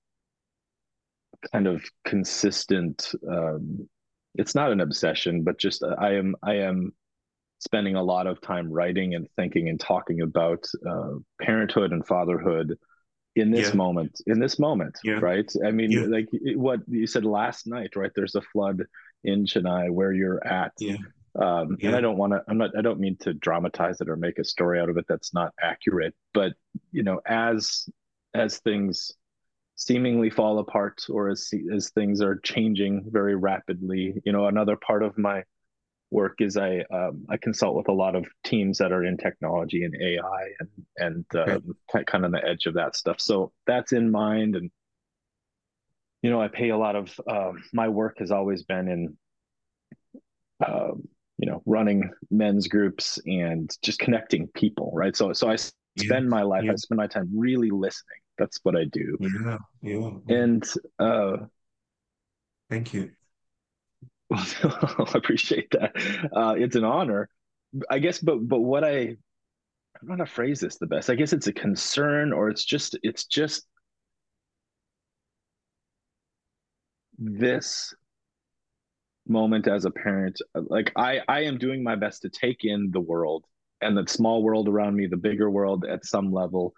[1.52, 3.88] kind of consistent um,
[4.36, 6.92] it's not an obsession but just uh, i am i am
[7.60, 12.78] spending a lot of time writing and thinking and talking about uh, parenthood and fatherhood
[13.36, 13.76] in this yeah.
[13.76, 15.14] moment in this moment yeah.
[15.14, 16.06] right i mean yeah.
[16.06, 18.84] like what you said last night right there's a flood
[19.24, 20.96] in chennai where you're at yeah
[21.42, 21.88] um, yeah.
[21.88, 24.40] and i don't want to i'm not i don't mean to dramatize it or make
[24.40, 26.54] a story out of it that's not accurate but
[26.92, 27.90] you know as
[28.34, 29.12] as things
[29.76, 35.04] seemingly fall apart or as as things are changing very rapidly you know another part
[35.04, 35.44] of my
[36.10, 39.84] work is i um, i consult with a lot of teams that are in technology
[39.84, 41.52] and ai and and okay.
[41.54, 44.72] um, kind of on the edge of that stuff so that's in mind and
[46.22, 49.18] you know i pay a lot of uh, my work has always been in
[50.66, 55.16] um, you know running men's groups and just connecting people right?
[55.16, 56.72] So so i spend yeah, my life yeah.
[56.72, 58.20] i spend my time really listening.
[58.38, 59.18] That's what i do.
[59.22, 60.12] Yeah yeah.
[60.30, 60.64] And
[61.00, 61.38] uh
[62.70, 63.12] thank you.
[64.34, 65.92] I appreciate that.
[66.36, 67.30] Uh it's an honor.
[67.90, 69.16] I guess but but what i
[70.02, 71.10] i'm not to phrase this the best.
[71.10, 73.66] I guess it's a concern or it's just it's just
[77.18, 77.94] this
[79.30, 83.00] moment as a parent like i i am doing my best to take in the
[83.00, 83.46] world
[83.82, 86.74] and the small world around me the bigger world at some level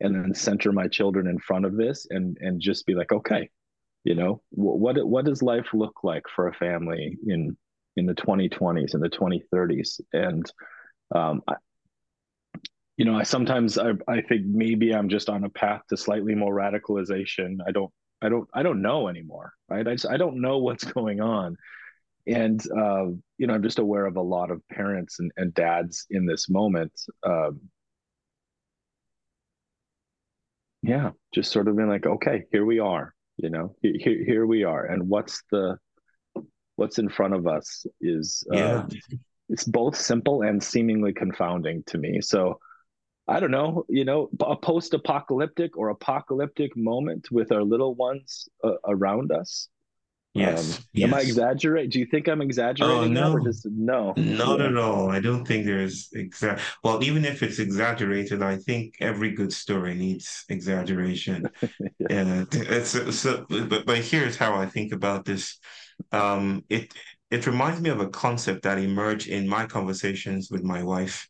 [0.00, 3.48] and then center my children in front of this and and just be like okay
[4.04, 7.56] you know what what does life look like for a family in
[7.96, 10.50] in the 2020s and the 2030s and
[11.14, 11.54] um I,
[12.96, 16.34] you know i sometimes I, I think maybe i'm just on a path to slightly
[16.34, 17.58] more radicalization.
[17.66, 19.86] I don't i don't i don't know anymore right?
[19.86, 21.56] I just i don't know what's going on
[22.28, 23.06] and uh,
[23.38, 26.48] you know i'm just aware of a lot of parents and, and dads in this
[26.48, 26.92] moment
[27.24, 27.60] um,
[30.82, 34.64] yeah just sort of being like okay here we are you know here, here we
[34.64, 34.84] are.
[34.84, 35.78] And what's the
[36.76, 38.86] what's in front of us is uh,
[39.48, 42.20] it's both simple and seemingly confounding to me.
[42.20, 42.58] So
[43.30, 48.70] i don't know you know a post-apocalyptic or apocalyptic moment with our little ones uh,
[48.86, 49.68] around us
[50.34, 51.08] Yes, um, yes.
[51.08, 51.90] Am I exaggerating?
[51.90, 53.16] Do you think I'm exaggerating?
[53.16, 53.44] Oh, no.
[53.44, 54.12] Just, no.
[54.16, 54.66] Not yeah.
[54.66, 55.10] at all.
[55.10, 56.60] I don't think there's exact.
[56.84, 61.48] Well, even if it's exaggerated, I think every good story needs exaggeration.
[62.10, 62.44] yeah.
[62.52, 63.46] it's so.
[63.48, 65.58] But, but here's how I think about this.
[66.12, 66.92] Um, it
[67.30, 71.28] it reminds me of a concept that emerged in my conversations with my wife.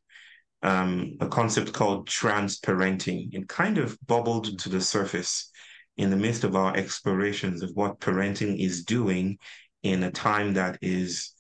[0.61, 3.33] Um, a concept called transparenting.
[3.33, 5.53] It kind of bubbled to the surface
[5.99, 9.39] in the midst of our explorations of what parenting is doing
[9.83, 11.35] in a time that is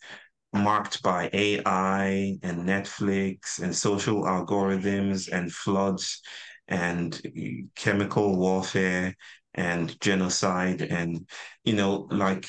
[0.53, 6.21] marked by AI and Netflix and social algorithms and floods
[6.67, 7.21] and
[7.77, 9.15] chemical warfare
[9.55, 11.27] and genocide and
[11.65, 12.47] you know like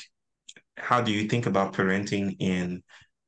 [0.76, 2.82] how do you think about parenting in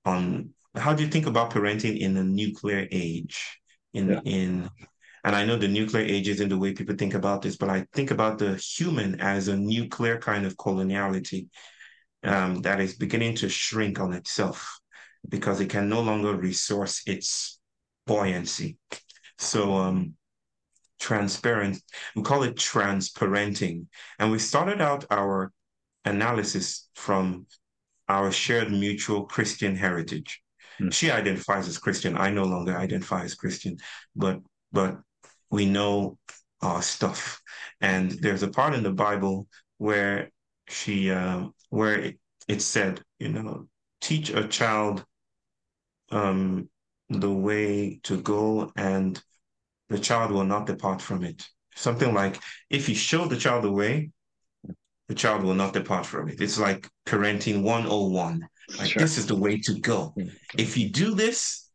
[0.05, 3.59] on how do you think about parenting in a nuclear age
[3.95, 4.21] in yeah.
[4.25, 4.71] in
[5.25, 7.87] and I know the nuclear age isn't the way people think about this, but I
[7.93, 11.49] think about the human as a nuclear kind of coloniality
[12.25, 14.81] um, that is beginning to shrink on itself
[15.29, 17.61] because it can no longer resource its
[18.07, 18.79] buoyancy.
[19.39, 20.15] So, um,
[20.99, 21.83] transparent,
[22.15, 23.87] we call it transparenting.
[24.19, 25.53] And we started out our
[26.05, 27.47] analysis from
[28.09, 30.43] our shared mutual Christian heritage.
[30.81, 30.93] Mm.
[30.93, 32.17] She identifies as Christian.
[32.17, 33.79] I no longer identify as Christian,
[34.17, 34.41] but
[34.73, 34.99] but
[35.53, 36.19] we know
[36.63, 37.41] our stuff.
[37.81, 39.47] And there's a part in the Bible
[39.79, 40.33] where
[40.67, 43.69] she um, where it, it said, you know,
[44.01, 45.05] teach a child
[46.11, 46.69] um,
[47.09, 49.23] the way to go, and
[49.89, 51.47] the child will not depart from it.
[51.75, 54.11] Something like if you show the child the way,
[55.09, 56.41] the child will not depart from it.
[56.41, 58.49] It's like parenting 101.
[58.79, 59.01] Like sure.
[59.01, 60.15] this is the way to go.
[60.17, 60.29] Mm-hmm.
[60.57, 61.69] If you do this,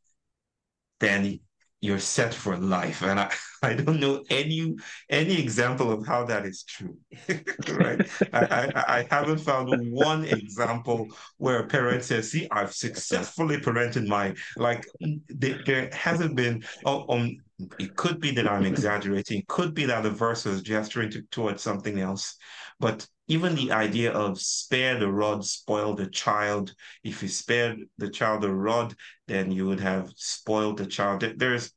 [0.99, 1.39] then
[1.87, 3.01] you're set for life.
[3.01, 4.75] And I, I don't know any
[5.09, 6.97] any example of how that is true.
[7.73, 8.07] right?
[8.33, 14.07] I, I, I haven't found one example where a parent says, see, I've successfully parented
[14.07, 14.85] my like
[15.29, 17.37] there, hasn't been oh, um,
[17.79, 21.23] it could be that I'm exaggerating, it could be that the verse was gesturing to,
[21.31, 22.35] towards something else.
[22.79, 26.73] But even the idea of spare the rod, spoil the child.
[27.03, 28.95] If you spared the child the rod,
[29.27, 31.25] then you would have spoiled the child.
[31.37, 31.73] There's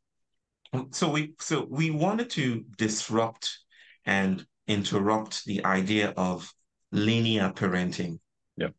[0.90, 3.58] so we so we wanted to disrupt
[4.04, 6.52] and interrupt the idea of
[6.92, 8.18] linear parenting.
[8.56, 8.74] Yep.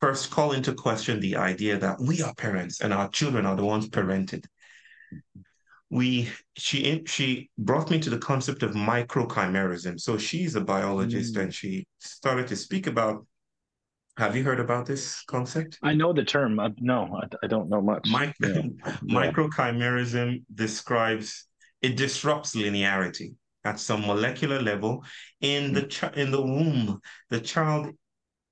[0.00, 3.64] First, call into question the idea that we are parents and our children are the
[3.64, 4.44] ones parented.
[5.90, 10.00] We she she brought me to the concept of microchimerism.
[10.00, 11.42] So she's a biologist mm.
[11.42, 13.26] and she started to speak about
[14.16, 15.78] have you heard about this concept?
[15.82, 16.58] I know the term.
[16.58, 18.08] Uh, no, I, I, don't know much.
[18.40, 18.62] Yeah.
[19.02, 21.46] Microchimerism describes
[21.80, 25.04] it disrupts linearity at some molecular level
[25.40, 27.00] in the ch- in the womb.
[27.30, 27.90] The child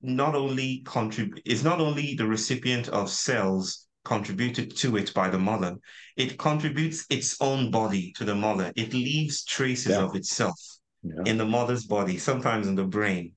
[0.01, 5.39] not only contribute is not only the recipient of cells contributed to it by the
[5.39, 5.77] mother,
[6.17, 8.73] it contributes its own body to the mother.
[8.77, 10.05] It leaves traces yeah.
[10.05, 10.59] of itself
[11.03, 11.23] yeah.
[11.27, 13.33] in the mother's body, sometimes in the brain.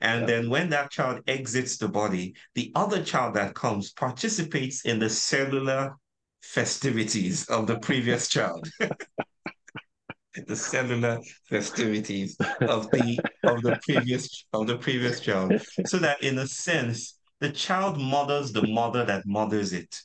[0.00, 0.26] And yeah.
[0.26, 5.10] then when that child exits the body, the other child that comes participates in the
[5.10, 5.96] cellular
[6.42, 8.68] festivities of the previous child.
[10.46, 15.52] the cellular festivities of the of the previous of the previous child.
[15.86, 19.96] So that in a sense, the child mothers the mother that mothers it.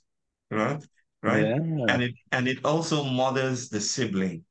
[0.52, 0.84] Right?
[1.22, 1.46] Right?
[1.46, 1.86] Yeah.
[1.90, 4.46] And it and it also mothers the sibling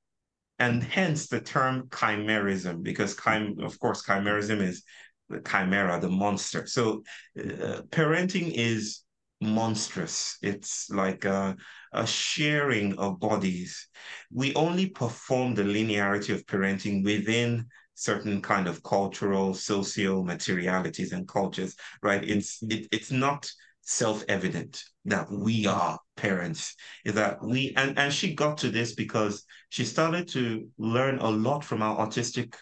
[0.58, 4.82] and hence the term chimerism, because chim- of course, chimerism is
[5.28, 6.66] the chimera, the monster.
[6.66, 7.02] So
[7.38, 9.02] uh, parenting is
[9.40, 10.36] monstrous.
[10.42, 11.56] It's like a,
[11.92, 13.88] a sharing of bodies.
[14.32, 21.26] We only perform the linearity of parenting within certain kind of cultural, social materialities and
[21.26, 22.22] cultures, right?
[22.22, 23.50] It's it, it's not
[23.90, 29.46] self-evident that we are parents is that we and and she got to this because
[29.70, 32.54] she started to learn a lot from our autistic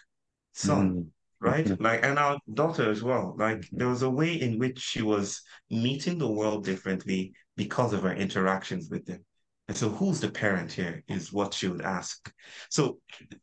[0.53, 1.05] son mm.
[1.41, 1.83] right mm-hmm.
[1.83, 3.77] like and our daughter as well like mm-hmm.
[3.77, 8.13] there was a way in which she was meeting the world differently because of her
[8.13, 9.19] interactions with them
[9.67, 12.31] and so who's the parent here is what she would ask
[12.69, 12.99] so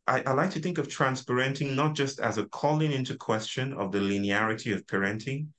[0.07, 3.91] I, I like to think of transparenting not just as a calling into question of
[3.91, 5.49] the linearity of parenting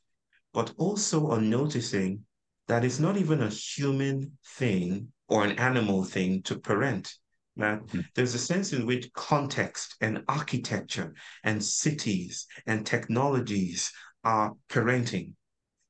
[0.56, 2.24] but also on noticing
[2.66, 7.12] that it's not even a human thing or an animal thing to parent.
[7.58, 8.00] That mm-hmm.
[8.14, 11.14] there's a sense in which context and architecture
[11.44, 13.92] and cities and technologies
[14.24, 15.34] are parenting.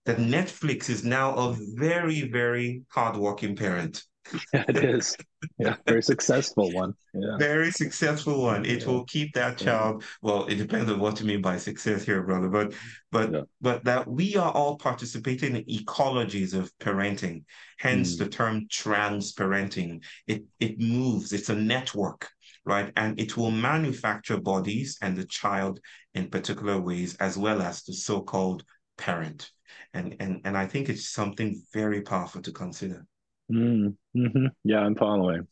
[0.05, 4.03] That Netflix is now a very, very hardworking parent.
[4.53, 5.17] Yeah, it is.
[5.59, 6.95] Yeah, very successful one.
[7.15, 7.37] Yeah.
[7.39, 8.65] Very successful one.
[8.65, 8.87] It yeah.
[8.87, 10.05] will keep that child.
[10.23, 12.49] Well, it depends on what you mean by success here, brother.
[12.49, 12.75] But
[13.13, 13.41] but yeah.
[13.61, 17.45] but that we are all participating in ecologies of parenting.
[17.79, 18.19] Hence mm.
[18.19, 20.03] the term transparenting.
[20.27, 21.33] It it moves.
[21.33, 22.29] It's a network,
[22.65, 22.93] right?
[22.97, 25.81] And it will manufacture bodies and the child
[26.15, 28.65] in particular ways, as well as the so-called
[28.99, 29.51] parent.
[29.95, 33.07] And and and I think it's something very powerful to consider.
[33.53, 35.47] Mm, hmm Yeah, I'm following.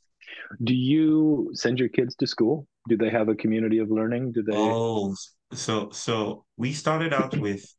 [0.65, 2.69] Do you send your kids to school?
[2.89, 4.33] Do they have a community of learning?
[4.33, 4.79] Do they?
[4.79, 5.15] Oh,
[5.53, 7.75] so so we started out with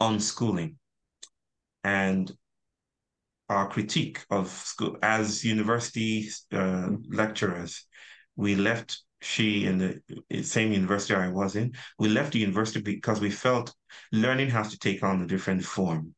[0.00, 0.76] unschooling,
[1.84, 2.36] and
[3.48, 7.84] our critique of school as university uh, lecturers.
[8.36, 11.74] We left she in the same university I was in.
[11.98, 13.74] We left the university because we felt
[14.12, 16.14] learning has to take on a different form.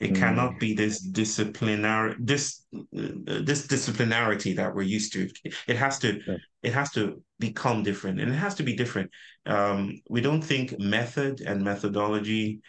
[0.00, 0.16] It mm.
[0.16, 5.28] cannot be this disciplinary this this disciplinarity that we're used to.
[5.66, 6.36] It has to yeah.
[6.62, 9.10] it has to become different, and it has to be different.
[9.46, 12.60] Um, we don't think method and methodology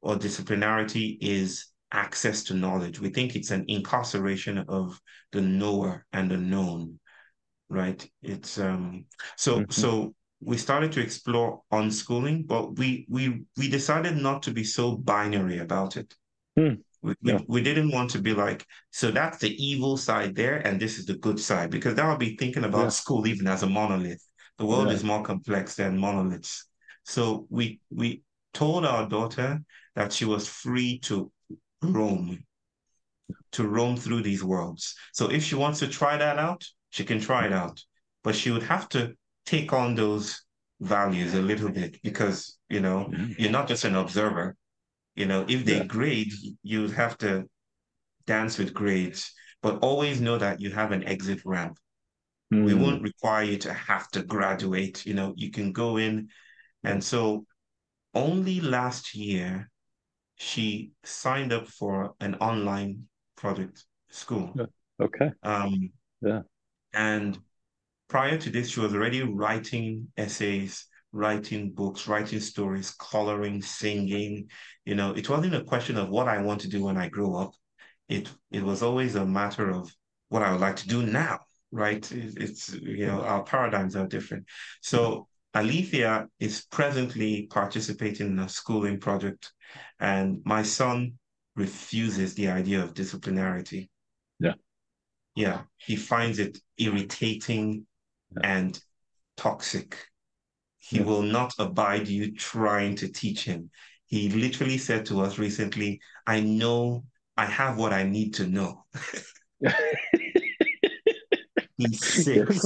[0.00, 3.00] or disciplinarity is access to knowledge.
[3.00, 5.00] We think it's an incarceration of
[5.32, 7.00] the knower and the known,
[7.68, 8.08] right?
[8.22, 9.06] It's um
[9.36, 9.70] so mm-hmm.
[9.70, 14.96] so we started to explore unschooling, but we we we decided not to be so
[14.96, 16.14] binary about it.
[16.58, 16.74] Hmm.
[17.02, 17.36] We, yeah.
[17.36, 20.98] we, we, didn't want to be like, so that's the evil side there, and this
[20.98, 22.88] is the good side, because that would be thinking about yeah.
[22.88, 24.24] school even as a monolith.
[24.58, 24.94] The world yeah.
[24.94, 26.66] is more complex than monoliths.
[27.04, 28.22] So we we
[28.54, 29.60] told our daughter
[29.94, 31.30] that she was free to
[31.82, 32.42] roam,
[33.52, 34.94] to roam through these worlds.
[35.12, 37.82] So if she wants to try that out, she can try it out.
[38.24, 40.42] But she would have to take on those
[40.80, 43.32] values a little bit because, you know, mm-hmm.
[43.38, 44.56] you're not just an observer.
[45.16, 45.84] You know, if they yeah.
[45.84, 47.44] grade, you have to
[48.26, 51.78] dance with grades, but always know that you have an exit ramp.
[52.52, 52.64] Mm.
[52.66, 55.04] We won't require you to have to graduate.
[55.06, 56.28] You know, you can go in.
[56.84, 57.46] And so
[58.14, 59.70] only last year,
[60.36, 63.04] she signed up for an online
[63.36, 64.52] project school.
[64.54, 64.66] Yeah.
[65.00, 65.30] Okay.
[65.42, 65.90] Um,
[66.20, 66.42] yeah.
[66.92, 67.38] And
[68.08, 70.86] prior to this, she was already writing essays,
[71.16, 74.48] writing books, writing stories, coloring, singing.
[74.84, 77.36] You know, it wasn't a question of what I want to do when I grow
[77.36, 77.54] up.
[78.08, 79.90] It it was always a matter of
[80.28, 81.40] what I would like to do now,
[81.72, 82.10] right?
[82.12, 84.44] It's you know our paradigms are different.
[84.82, 89.52] So Alethea is presently participating in a schooling project,
[89.98, 91.14] and my son
[91.56, 93.88] refuses the idea of disciplinarity.
[94.38, 94.54] Yeah.
[95.34, 95.62] Yeah.
[95.78, 97.86] He finds it irritating
[98.36, 98.58] yeah.
[98.58, 98.80] and
[99.36, 99.96] toxic.
[100.88, 101.04] He yeah.
[101.04, 103.70] will not abide you trying to teach him.
[104.06, 107.04] He literally said to us recently, I know
[107.36, 108.84] I have what I need to know.
[111.76, 112.60] he's six.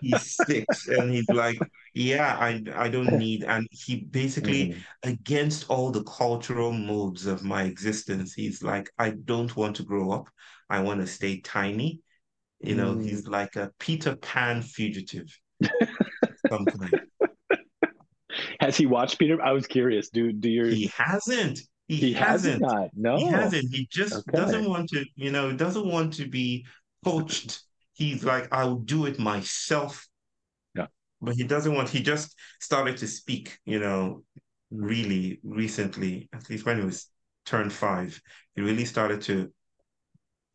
[0.00, 1.58] he's six, and he's like,
[1.94, 4.82] "Yeah, I I don't need." And he basically, mm.
[5.02, 10.12] against all the cultural modes of my existence, he's like, "I don't want to grow
[10.12, 10.28] up.
[10.68, 12.00] I want to stay tiny."
[12.60, 13.02] You know, mm.
[13.02, 15.34] he's like a Peter Pan fugitive.
[18.60, 19.42] Has he watched Peter?
[19.42, 20.10] I was curious.
[20.10, 21.60] Do do your he hasn't.
[21.88, 22.62] He, he hasn't.
[22.62, 22.92] hasn't.
[22.94, 23.74] No, he hasn't.
[23.74, 24.36] He just okay.
[24.36, 25.04] doesn't want to.
[25.16, 26.66] You know, doesn't want to be
[27.04, 27.62] coached
[28.00, 30.08] he's like, I'll do it myself.
[30.74, 30.86] Yeah.
[31.20, 34.24] But he doesn't want, he just started to speak, you know,
[34.70, 37.08] really recently, at least when he was
[37.44, 38.20] turned five,
[38.54, 39.52] he really started to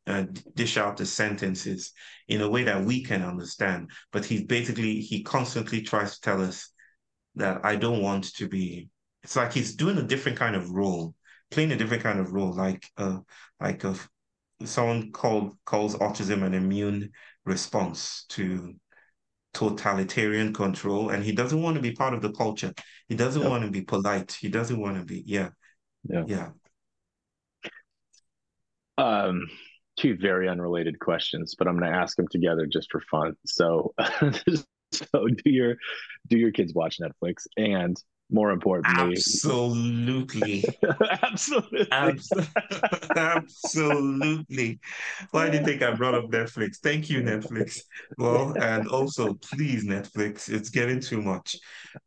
[0.07, 0.23] uh,
[0.55, 1.93] dish out the sentences
[2.27, 3.91] in a way that we can understand.
[4.11, 6.71] But he's basically, he constantly tries to tell us
[7.35, 8.89] that I don't want to be,
[9.23, 11.15] it's like he's doing a different kind of role,
[11.51, 13.19] playing a different kind of role, like, uh,
[13.59, 13.95] like a,
[14.63, 17.11] someone called calls autism an immune
[17.45, 18.75] response to
[19.53, 22.73] totalitarian control and he doesn't want to be part of the culture.
[23.07, 23.49] He doesn't yep.
[23.49, 24.33] want to be polite.
[24.33, 25.49] He doesn't want to be yeah.
[26.03, 26.23] Yeah.
[26.27, 26.49] Yeah.
[28.97, 29.47] Um
[29.97, 33.33] two very unrelated questions but i'm going to ask them together just for fun.
[33.45, 33.93] So
[34.91, 35.75] so do your
[36.27, 37.47] do your kids watch netflix?
[37.57, 37.97] And
[38.31, 40.65] more importantly absolutely.
[41.11, 41.87] Absolutely.
[43.15, 44.79] Absolutely.
[45.29, 46.77] Why do you think i brought up netflix?
[46.77, 47.81] Thank you netflix.
[48.17, 51.55] Well and also please netflix it's getting too much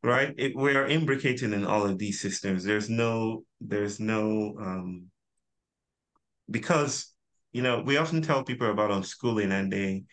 [0.03, 0.35] right?
[0.37, 2.65] It, we are imbricating in all of these systems.
[2.65, 5.07] There's no there's no um
[6.51, 7.13] because
[7.53, 10.05] you know we often tell people about unschooling and they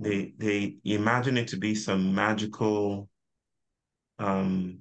[0.00, 3.08] they they imagine it to be some magical
[4.18, 4.80] um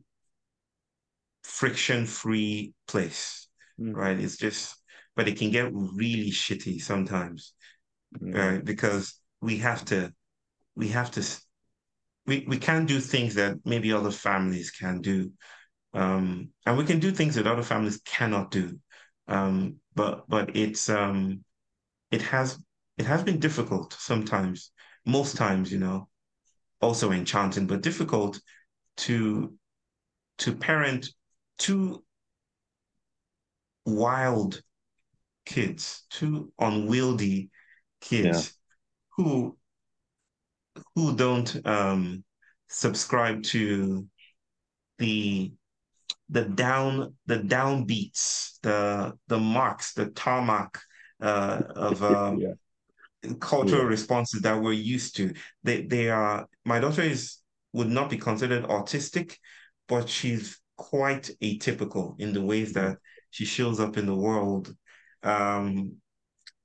[1.43, 3.47] friction free place,
[3.79, 3.93] mm.
[3.95, 4.19] right?
[4.19, 4.75] It's just,
[5.15, 7.53] but it can get really shitty sometimes,
[8.21, 8.35] mm.
[8.35, 8.63] right?
[8.63, 10.13] Because we have to,
[10.75, 11.23] we have to,
[12.27, 15.31] we, we can't do things that maybe other families can do.
[15.93, 18.79] Um, and we can do things that other families cannot do.
[19.27, 21.43] Um, but, but it's, um,
[22.11, 22.59] it has,
[22.97, 24.71] it has been difficult sometimes,
[25.05, 26.07] most times, you know,
[26.81, 28.39] also enchanting, but difficult
[28.97, 29.53] to,
[30.39, 31.09] to parent
[31.57, 32.03] two
[33.85, 34.61] wild
[35.45, 37.49] kids, two unwieldy
[38.01, 39.23] kids yeah.
[39.23, 39.57] who
[40.95, 42.23] who don't um,
[42.67, 44.07] subscribe to
[44.97, 45.51] the
[46.29, 50.79] the down the downbeats, the the marks, the tarmac
[51.21, 52.53] uh, of um, yeah.
[53.39, 53.87] Cultural yeah.
[53.87, 55.33] responses that we're used to.
[55.63, 57.37] They they are my daughter is
[57.73, 59.35] would not be considered autistic,
[59.87, 62.97] but she's quite atypical in the ways that
[63.29, 64.73] she shows up in the world.
[65.23, 65.97] Um,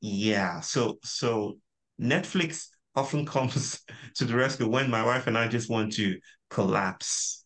[0.00, 1.58] yeah, so so
[2.00, 3.80] Netflix often comes
[4.16, 6.18] to the rescue when my wife and I just want to
[6.50, 7.43] collapse.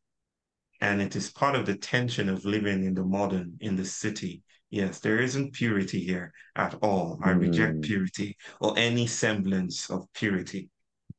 [0.80, 4.42] And it is part of the tension of living in the modern, in the city.
[4.70, 7.18] Yes, there isn't purity here at all.
[7.22, 7.40] I mm.
[7.40, 10.68] reject purity or any semblance of purity.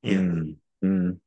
[0.02, 0.18] Yeah.
[0.18, 0.56] Mm.
[0.84, 1.20] Mm.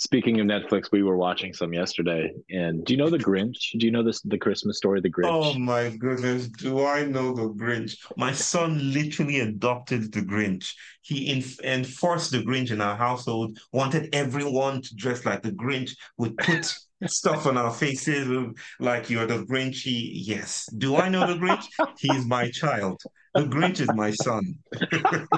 [0.00, 2.32] Speaking of Netflix, we were watching some yesterday.
[2.48, 3.78] And do you know the Grinch?
[3.78, 5.26] Do you know this the Christmas story, The Grinch?
[5.26, 7.98] Oh my goodness, do I know the Grinch?
[8.16, 10.72] My son literally adopted the Grinch.
[11.02, 15.90] He inf- enforced the Grinch in our household, wanted everyone to dress like the Grinch,
[16.16, 16.74] would put
[17.06, 19.82] stuff on our faces um, like you're the Grinch.
[19.82, 20.66] He, yes.
[20.78, 21.66] Do I know the Grinch?
[21.98, 23.02] He's my child.
[23.34, 24.54] The Grinch is my son.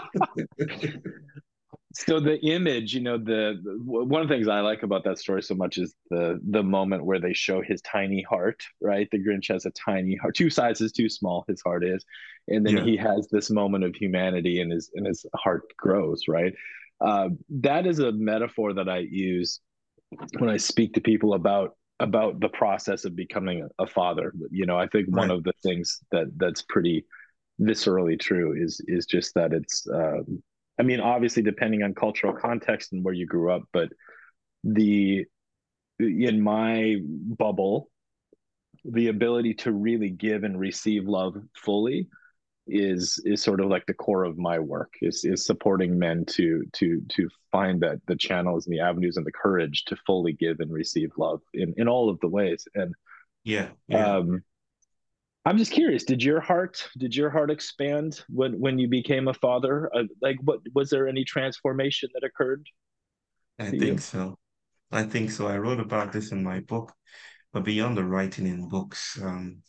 [1.95, 5.19] so the image you know the, the, one of the things i like about that
[5.19, 9.19] story so much is the the moment where they show his tiny heart right the
[9.19, 12.05] grinch has a tiny heart two sizes too small his heart is
[12.49, 12.85] and then yeah.
[12.85, 16.55] he has this moment of humanity and his and his heart grows right
[17.01, 19.61] uh, that is a metaphor that i use
[20.39, 24.79] when i speak to people about about the process of becoming a father you know
[24.79, 25.21] i think right.
[25.21, 27.05] one of the things that that's pretty
[27.61, 30.43] viscerally true is is just that it's um,
[30.83, 33.91] I mean, obviously, depending on cultural context and where you grew up, but
[34.65, 35.25] the
[36.01, 37.89] in my bubble,
[38.85, 42.09] the ability to really give and receive love fully
[42.67, 46.65] is is sort of like the core of my work is is supporting men to
[46.73, 50.59] to to find that the channels and the avenues and the courage to fully give
[50.59, 52.93] and receive love in in all of the ways and
[53.45, 54.17] yeah, yeah.
[54.17, 54.43] um
[55.45, 56.05] I'm just curious.
[56.05, 59.91] Did your heart did your heart expand when when you became a father?
[59.95, 62.67] Uh, like, what was there any transformation that occurred?
[63.59, 63.99] I think you?
[63.99, 64.39] so.
[64.93, 65.49] I think so.
[65.49, 66.93] I wrote about this in my book,
[67.53, 69.63] but beyond the writing in books, um,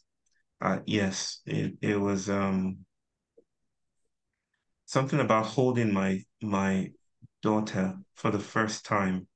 [0.61, 2.85] uh, yes, it it was um
[4.85, 6.91] something about holding my my
[7.41, 9.27] daughter for the first time.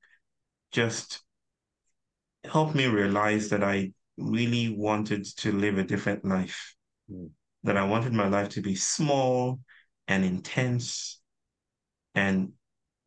[0.70, 1.20] Just
[2.44, 6.74] helped me realize that I really wanted to live a different life.
[7.10, 7.30] Mm.
[7.64, 9.60] That I wanted my life to be small
[10.06, 11.20] and intense
[12.14, 12.52] and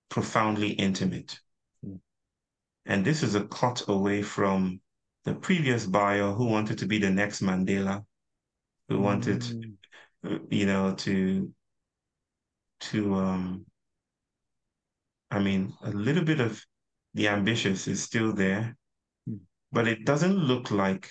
[0.10, 1.40] profoundly intimate.
[1.86, 2.00] Mm.
[2.86, 4.82] And this is a cut away from
[5.24, 8.04] the previous Bayo who wanted to be the next Mandela,
[8.90, 9.02] who mm.
[9.02, 9.44] wanted,
[10.26, 11.54] uh, you know, to,
[12.82, 13.66] to, um,
[15.30, 16.64] I mean, a little bit of
[17.14, 18.76] the ambitious is still there,
[19.72, 21.10] but it doesn't look like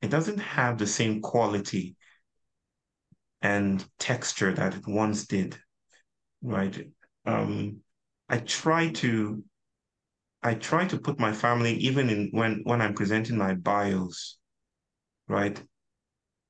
[0.00, 1.96] it doesn't have the same quality
[3.40, 5.58] and texture that it once did
[6.42, 6.88] right?
[7.26, 7.80] Um
[8.28, 9.44] i try to
[10.42, 14.38] i try to put my family even in when when i'm presenting my bios
[15.28, 15.62] right?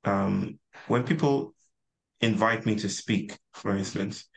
[0.05, 0.59] Um
[0.89, 1.55] when people
[2.21, 4.29] invite me to speak for instance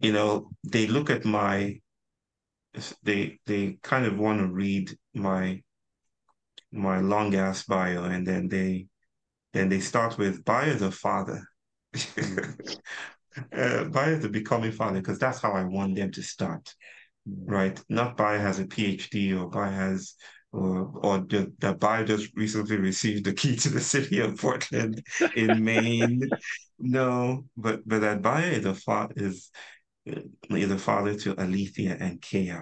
[0.00, 1.80] you know they look at my
[3.02, 5.62] they they kind of want to read my
[6.72, 8.86] my long ass bio, and then they
[9.52, 11.42] then they start with Bayo the father.
[11.94, 12.76] Mm.
[13.52, 16.74] uh, Bayo the becoming father, because that's how I want them to start.
[17.28, 17.50] Mm.
[17.50, 17.80] Right?
[17.88, 20.14] Not Bayo has a PhD or Bayo has
[20.52, 25.02] or or the, the Bayo just recently received the key to the city of Portland
[25.36, 26.28] in Maine.
[26.82, 29.50] No, but but that Bayo is a father is
[30.10, 32.54] uh, is a father to Alethea and Kea.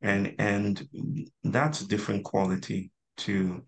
[0.00, 0.88] And and
[1.44, 3.62] that's a different quality to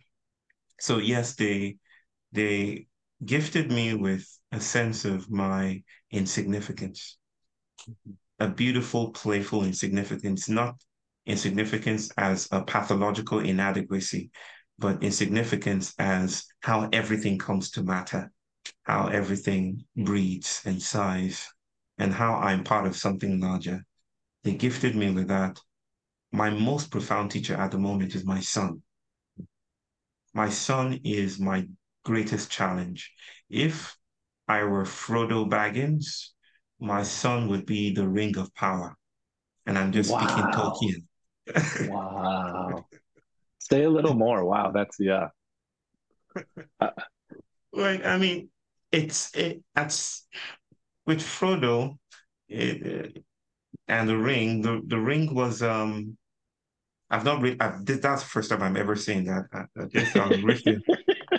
[0.79, 1.77] so yes they
[2.33, 2.87] they
[3.25, 7.19] gifted me with a sense of my insignificance.
[8.39, 10.77] A beautiful playful insignificance not
[11.27, 14.31] insignificance as a pathological inadequacy
[14.79, 18.33] but insignificance as how everything comes to matter
[18.85, 21.47] how everything breathes and sighs
[21.99, 23.85] and how i'm part of something larger.
[24.43, 25.61] They gifted me with that.
[26.33, 28.83] My most profound teacher at the moment is my son
[30.35, 31.67] my son is my
[32.05, 33.13] greatest challenge.
[33.49, 33.97] If
[34.49, 36.31] I were Frodo Baggins,
[36.81, 38.97] my son would be the Ring of Power.
[39.67, 40.27] And I'm just wow.
[40.27, 41.91] speaking Tolkien.
[41.91, 42.85] wow.
[43.59, 44.45] Say a little more.
[44.45, 45.29] Wow, that's yeah.
[46.81, 46.91] Uh,
[47.73, 48.49] like I mean,
[48.91, 50.27] it's it that's
[51.07, 51.99] with Frodo
[52.49, 53.23] it,
[53.87, 54.63] and the ring.
[54.63, 56.17] The the ring was um
[57.11, 57.61] I've not read.
[57.61, 59.47] I've, that's the first time I'm ever saying that.
[59.53, 60.81] I, I just I'm riffing.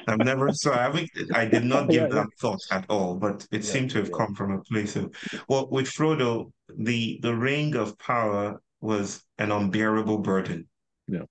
[0.07, 0.51] I've never.
[0.53, 1.09] So I haven't.
[1.34, 2.39] I did not give yeah, that yeah.
[2.39, 3.15] thought at all.
[3.15, 5.15] But it yeah, seemed to have come from a place of.
[5.47, 10.67] Well, with Frodo, the the ring of power was an unbearable burden.
[11.07, 11.26] Yeah.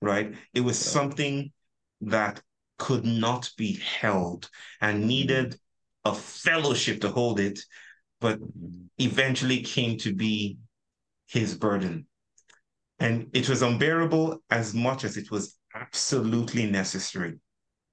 [0.00, 0.34] Right.
[0.54, 1.52] It was something
[2.00, 2.42] that
[2.78, 4.50] could not be held
[4.80, 5.06] and mm-hmm.
[5.06, 5.56] needed
[6.04, 7.60] a fellowship to hold it,
[8.20, 8.86] but mm-hmm.
[8.98, 10.58] eventually came to be
[11.28, 12.06] his burden
[13.02, 17.40] and it was unbearable as much as it was absolutely necessary.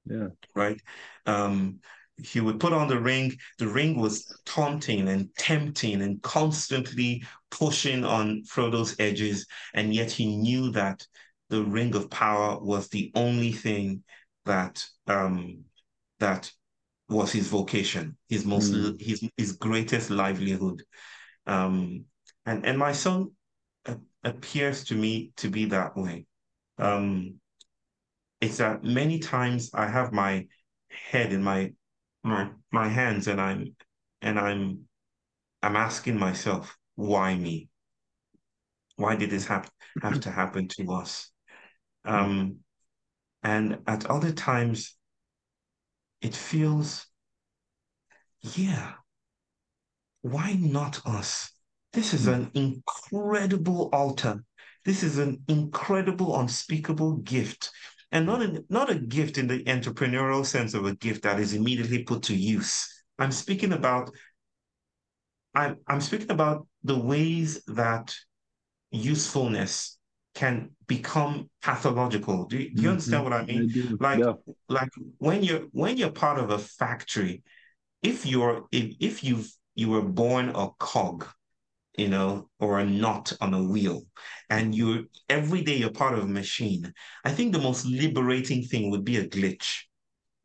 [0.05, 0.27] Yeah.
[0.55, 0.79] Right.
[1.25, 1.79] Um,
[2.21, 3.35] he would put on the ring.
[3.57, 10.35] The ring was taunting and tempting and constantly pushing on Frodo's edges, and yet he
[10.37, 11.05] knew that
[11.49, 14.03] the ring of power was the only thing
[14.45, 15.63] that um,
[16.19, 16.51] that
[17.07, 19.01] was his vocation, his most mm.
[19.01, 20.83] his his greatest livelihood.
[21.47, 22.05] Um,
[22.45, 23.31] and and my son
[24.23, 26.25] appears to me to be that way.
[26.77, 27.35] Um,
[28.41, 30.47] it's that many times I have my
[30.89, 31.73] head in my
[32.23, 33.75] my my hands and I'm
[34.21, 34.87] and I'm
[35.61, 37.69] I'm asking myself, why me?
[38.95, 39.69] Why did this have
[40.01, 41.31] have to happen to us?
[42.05, 42.57] Um,
[43.43, 44.97] and at other times,
[46.21, 47.05] it feels,
[48.41, 48.93] yeah,
[50.21, 51.51] why not us?
[51.93, 54.43] This is an incredible altar.
[54.85, 57.71] This is an incredible, unspeakable gift.
[58.11, 61.53] And not a, not a gift in the entrepreneurial sense of a gift that is
[61.53, 62.87] immediately put to use.
[63.19, 64.11] I'm speaking about
[65.55, 68.15] I'm, I'm speaking about the ways that
[68.91, 69.97] usefulness
[70.35, 72.45] can become pathological.
[72.45, 73.31] Do, you, do you understand mm-hmm.
[73.31, 73.97] what I mean?
[73.99, 74.33] I like, yeah.
[74.69, 77.43] like when you're when you're part of a factory,
[78.01, 81.27] if you're if, if you've you were born a cog,
[81.99, 84.03] you know, or a knot on a wheel,
[84.49, 86.93] and you every day you're part of a machine.
[87.25, 89.83] I think the most liberating thing would be a glitch.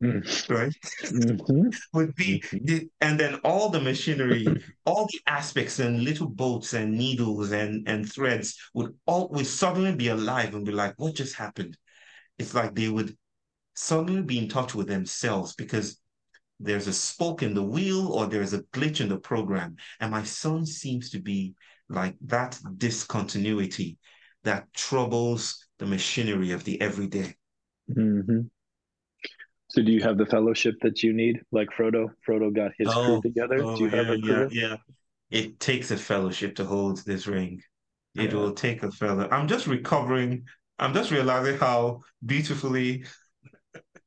[0.03, 0.51] Mm.
[0.51, 0.75] Right?
[1.05, 1.69] Mm-hmm.
[1.95, 2.65] would be mm-hmm.
[2.65, 4.45] the, and then all the machinery,
[4.85, 9.95] all the aspects and little bolts and needles and, and threads would all would suddenly
[9.95, 11.79] be alive and be like, what just happened?
[12.39, 13.17] It's like they would
[13.77, 15.99] suddenly be in touch with themselves because
[16.61, 19.77] there's a spoke in the wheel or there's a glitch in the program.
[20.01, 21.55] And my son seems to be
[21.89, 23.99] like that discontinuity
[24.45, 27.35] that troubles the machinery of the everyday.
[27.91, 28.41] Mm-hmm.
[29.69, 32.09] So do you have the fellowship that you need, like Frodo?
[32.27, 33.63] Frodo got his oh, crew together.
[33.63, 34.49] Oh, do you yeah, have a crew?
[34.53, 34.77] Yeah, yeah.
[35.31, 37.61] It takes a fellowship to hold this ring.
[38.15, 38.37] It yeah.
[38.37, 39.29] will take a fellow.
[39.33, 40.45] I'm just recovering.
[40.79, 43.05] I'm just realizing how beautifully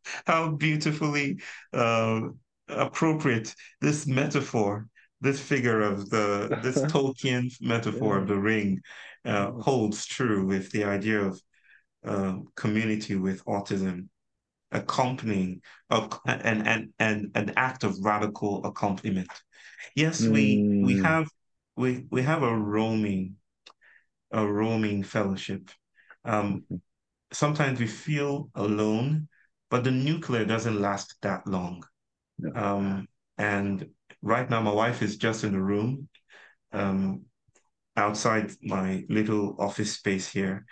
[0.26, 1.40] how beautifully
[1.74, 2.22] uh,
[2.70, 4.88] appropriate this metaphor,
[5.22, 8.82] this figure of the this Tolkien metaphor of the ring
[9.26, 11.42] uh, holds true with the idea of
[12.06, 14.08] uh, community with autism
[14.72, 19.30] accompanying a, an, an, an, an act of radical accompaniment.
[19.96, 20.86] Yes, we mm.
[20.86, 21.28] we have
[21.76, 23.36] we we have a roaming
[24.32, 25.70] a roaming fellowship.
[26.26, 26.76] Um, mm-hmm.
[27.32, 29.30] sometimes we feel alone
[29.70, 31.84] but the nuclear doesn't last that long.
[32.40, 32.52] No.
[32.54, 33.08] Um,
[33.38, 33.88] and
[34.22, 36.08] right now, my wife is just in the room
[36.72, 37.24] um,
[37.96, 40.66] outside my little office space here.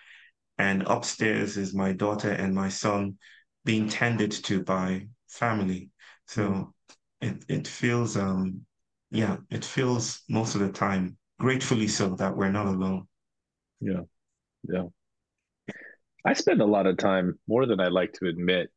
[0.57, 3.17] And upstairs is my daughter and my son
[3.65, 5.89] being tended to by family.
[6.27, 6.67] So mm.
[7.21, 8.61] it, it feels, um,
[9.11, 13.07] yeah, it feels most of the time, gratefully so, that we're not alone.
[13.81, 14.01] Yeah.
[14.63, 14.85] Yeah.
[16.25, 18.71] I spend a lot of time, more than I'd like to admit,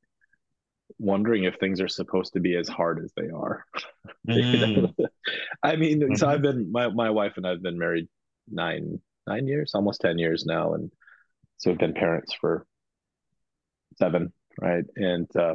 [0.98, 3.64] wondering if things are supposed to be as hard as they are.
[4.28, 4.92] Mm.
[5.62, 6.14] I mean, mm-hmm.
[6.16, 8.08] so I've been my my wife and I've been married
[8.50, 10.90] nine nine years, almost ten years now, and
[11.56, 12.66] so we've been parents for
[13.96, 14.84] seven, right?
[14.96, 15.54] And uh,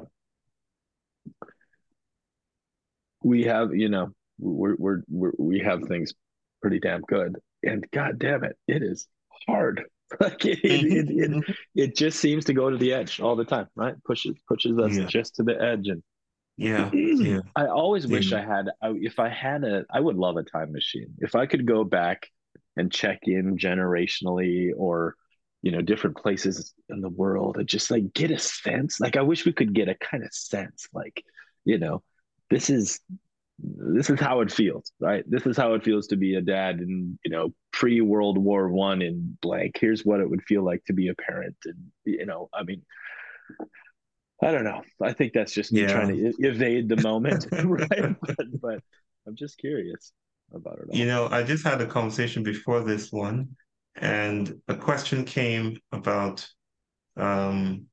[3.24, 4.10] we have, you know,
[4.40, 6.14] we're, we're we're we have things
[6.62, 9.08] pretty damn good, and god damn it, it is
[9.48, 9.84] hard
[10.20, 11.52] like it, it, it, it, mm-hmm.
[11.76, 13.96] it, just seems to go to the edge all the time, right?
[14.06, 15.06] Pushes pushes us yeah.
[15.06, 16.04] just to the edge, and
[16.58, 17.40] yeah, yeah.
[17.56, 18.70] I always wish I had.
[18.82, 21.14] If I had a, I would love a time machine.
[21.20, 22.28] If I could go back
[22.76, 25.16] and check in generationally, or
[25.62, 29.00] you know, different places in the world, and just like get a sense.
[29.00, 31.24] Like I wish we could get a kind of sense, like
[31.66, 32.04] you know,
[32.50, 33.00] this is
[33.64, 35.24] this is how it feels, right?
[35.28, 38.70] This is how it feels to be a dad in, you know, pre World War
[38.70, 39.78] One in blank.
[39.80, 42.82] Here's what it would feel like to be a parent, and you know, I mean,
[44.42, 44.82] I don't know.
[45.02, 45.94] I think that's just me yeah.
[45.94, 48.16] trying to evade the moment, right?
[48.22, 48.80] But, but,
[49.26, 50.12] I'm just curious
[50.54, 50.90] about it.
[50.90, 50.98] All.
[50.98, 53.56] You know, I just had a conversation before this one,
[53.96, 56.46] and a question came about
[57.16, 57.86] um,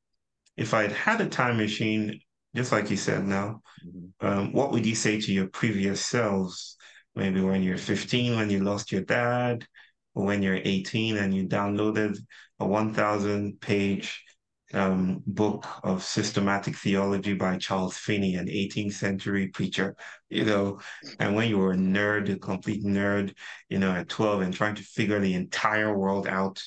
[0.57, 2.21] if I'd had a time machine
[2.55, 4.27] just like you said now, mm-hmm.
[4.27, 6.77] um, what would you say to your previous selves?
[7.15, 9.67] Maybe when you're 15, when you lost your dad,
[10.15, 12.17] or when you're 18 and you downloaded
[12.59, 14.25] a 1,000 page
[14.73, 19.97] um, book of systematic theology by Charles Finney, an 18th century preacher,
[20.29, 20.81] you know,
[21.19, 23.35] and when you were a nerd, a complete nerd,
[23.69, 26.63] you know, at 12 and trying to figure the entire world out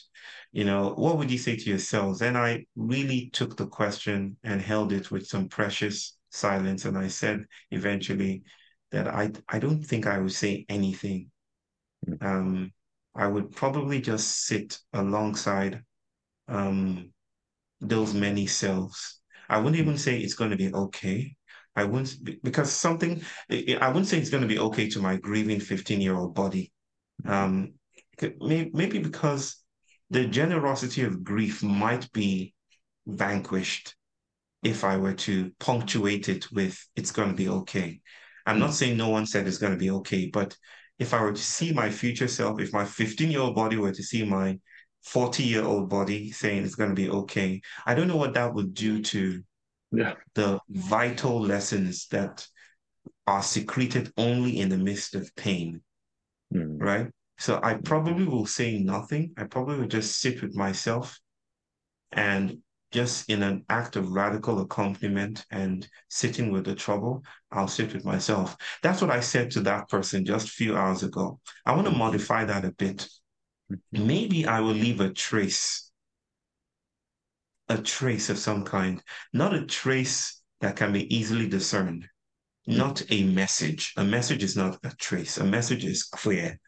[0.53, 2.21] you know, what would you say to yourselves?
[2.21, 6.85] And I really took the question and held it with some precious silence.
[6.85, 8.43] And I said eventually
[8.91, 11.31] that I I don't think I would say anything.
[12.07, 12.23] Mm.
[12.23, 12.71] Um,
[13.15, 15.83] I would probably just sit alongside
[16.47, 17.12] um,
[17.87, 19.19] those many selves.
[19.49, 21.35] I wouldn't even say it's going to be okay.
[21.75, 25.59] I wouldn't because something I wouldn't say it's going to be okay to my grieving
[25.59, 26.71] 15 year old body.
[27.25, 27.73] Um,
[28.39, 29.63] maybe because
[30.09, 32.53] the generosity of grief might be
[33.07, 33.95] vanquished
[34.61, 38.01] if I were to punctuate it with it's going to be okay.
[38.45, 40.55] I'm not saying no one said it's going to be okay, but
[40.99, 43.91] if I were to see my future self, if my 15 year old body were
[43.91, 44.59] to see my
[45.03, 48.53] 40 year old body saying it's going to be okay, I don't know what that
[48.53, 49.43] would do to
[49.91, 50.13] yeah.
[50.33, 52.47] the vital lessons that
[53.27, 55.81] are secreted only in the midst of pain.
[56.53, 56.81] Mm.
[56.81, 57.07] Right.
[57.37, 59.33] So I probably will say nothing.
[59.37, 61.19] I probably will just sit with myself
[62.11, 62.57] and
[62.93, 68.05] just in an act of radical accompaniment and sitting with the trouble, I'll sit with
[68.05, 68.55] myself.
[68.83, 71.39] That's what I said to that person just a few hours ago.
[71.65, 73.09] I want to modify that a bit.
[73.91, 75.91] Maybe I will leave a trace,
[77.69, 79.01] a trace of some kind,
[79.31, 82.07] not a trace that can be easily discerned,
[82.67, 83.93] not a message.
[83.97, 86.59] A message is not a trace, a message is clear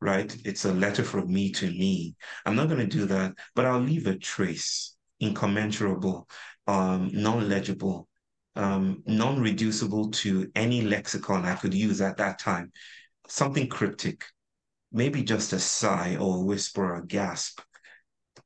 [0.00, 0.34] right?
[0.44, 2.14] It's a letter from me to me.
[2.46, 6.28] I'm not going to do that, but I'll leave a trace incommensurable,
[6.66, 8.08] um, non-legible,
[8.56, 12.72] um, non-reducible to any lexicon I could use at that time.
[13.28, 14.24] Something cryptic,
[14.94, 17.60] maybe just a sigh or a whisper or a gasp.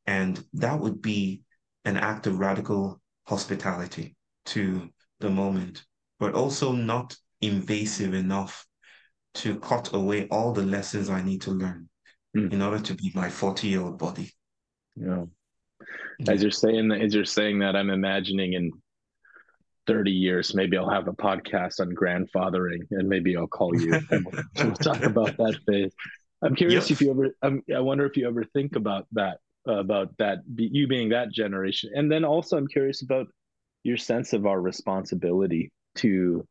[0.07, 1.43] And that would be
[1.85, 4.89] an act of radical hospitality to
[5.21, 5.85] the moment,
[6.19, 8.67] but also not invasive enough
[9.35, 11.89] to cut away all the lessons I need to learn
[12.37, 12.53] mm.
[12.53, 14.33] in order to be my 40 year old body.
[14.97, 15.27] Yeah
[16.27, 18.73] as you're saying as you're saying that i'm imagining in
[19.87, 24.73] 30 years maybe i'll have a podcast on grandfathering and maybe i'll call you we'll
[24.75, 25.93] talk about that phase
[26.43, 26.97] i'm curious yep.
[26.97, 30.39] if you ever I'm, i wonder if you ever think about that uh, about that
[30.57, 31.91] you being that generation.
[31.95, 33.27] And then also i'm curious about
[33.83, 36.47] your sense of our responsibility to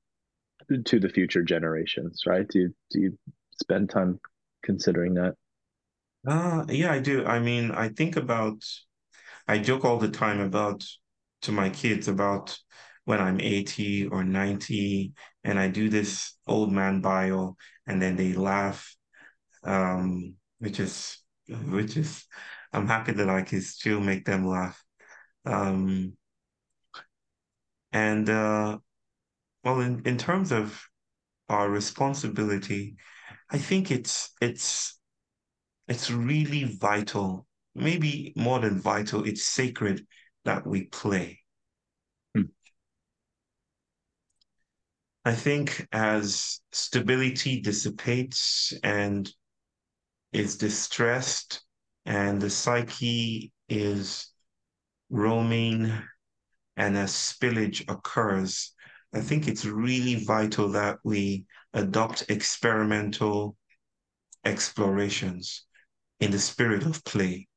[0.85, 2.47] to the future generations right?
[2.47, 3.17] Do you, do you
[3.59, 4.19] spend time
[4.63, 5.35] considering that?
[6.27, 7.25] Uh yeah i do.
[7.25, 8.63] I mean i think about
[9.47, 10.85] I joke all the time about
[11.43, 12.57] to my kids about
[13.05, 15.13] when I'm 80 or 90
[15.45, 18.96] and I do this old man bio and then they laugh,
[19.67, 22.25] um, which is, which is,
[22.73, 24.83] I'm happy that I can still make them laugh.
[25.45, 26.13] Um,
[27.91, 28.79] and, uh,
[29.63, 30.83] well, in, in terms of
[31.49, 32.95] our responsibility,
[33.49, 34.99] I think it's, it's,
[35.87, 37.47] it's really vital
[37.77, 40.05] maybe more than vital, it's sacred
[40.43, 41.39] that we play.
[42.35, 42.43] Hmm.
[45.23, 49.31] I think as stability dissipates and
[50.31, 51.61] is distressed
[52.05, 54.31] and the psyche is
[55.09, 55.91] roaming
[56.75, 58.73] and a spillage occurs,
[59.13, 63.55] I think it's really vital that we adopt experimental
[64.45, 65.65] explorations
[66.19, 67.47] in the spirit of play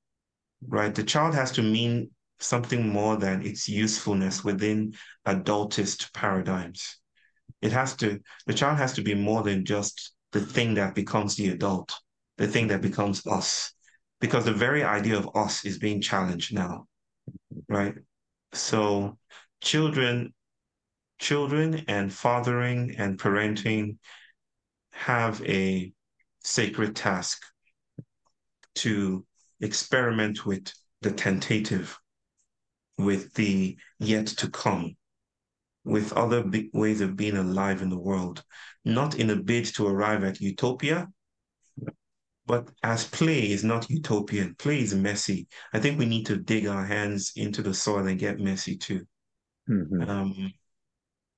[0.67, 0.95] right?
[0.95, 4.95] The child has to mean something more than its usefulness within
[5.27, 6.97] adultist paradigms.
[7.61, 11.37] It has to, the child has to be more than just the thing that becomes
[11.37, 11.93] the adult,
[12.41, 13.75] the thing that becomes us,
[14.19, 16.87] because the very idea of us is being challenged now,
[17.69, 17.95] right?
[18.55, 19.19] So
[19.61, 20.33] children,
[21.19, 23.99] children and fathering and parenting
[24.93, 25.93] have a
[26.43, 27.43] sacred task
[28.77, 29.27] to
[29.61, 30.73] experiment with
[31.03, 31.99] the tentative,
[32.97, 34.97] with the yet to come,
[35.85, 38.43] with other ways of being alive in the world,
[38.83, 41.07] not in a bid to arrive at utopia,
[42.51, 45.47] but as play is not utopian, play is messy.
[45.73, 49.07] I think we need to dig our hands into the soil and get messy too.
[49.69, 50.11] Mm-hmm.
[50.11, 50.53] Um,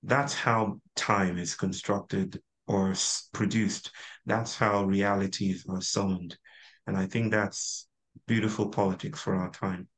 [0.03, 2.95] that's how time is constructed or
[3.35, 3.91] produced.
[4.25, 6.39] That's how realities are summoned.
[6.87, 7.87] And I think that's
[8.27, 9.89] beautiful politics for our time.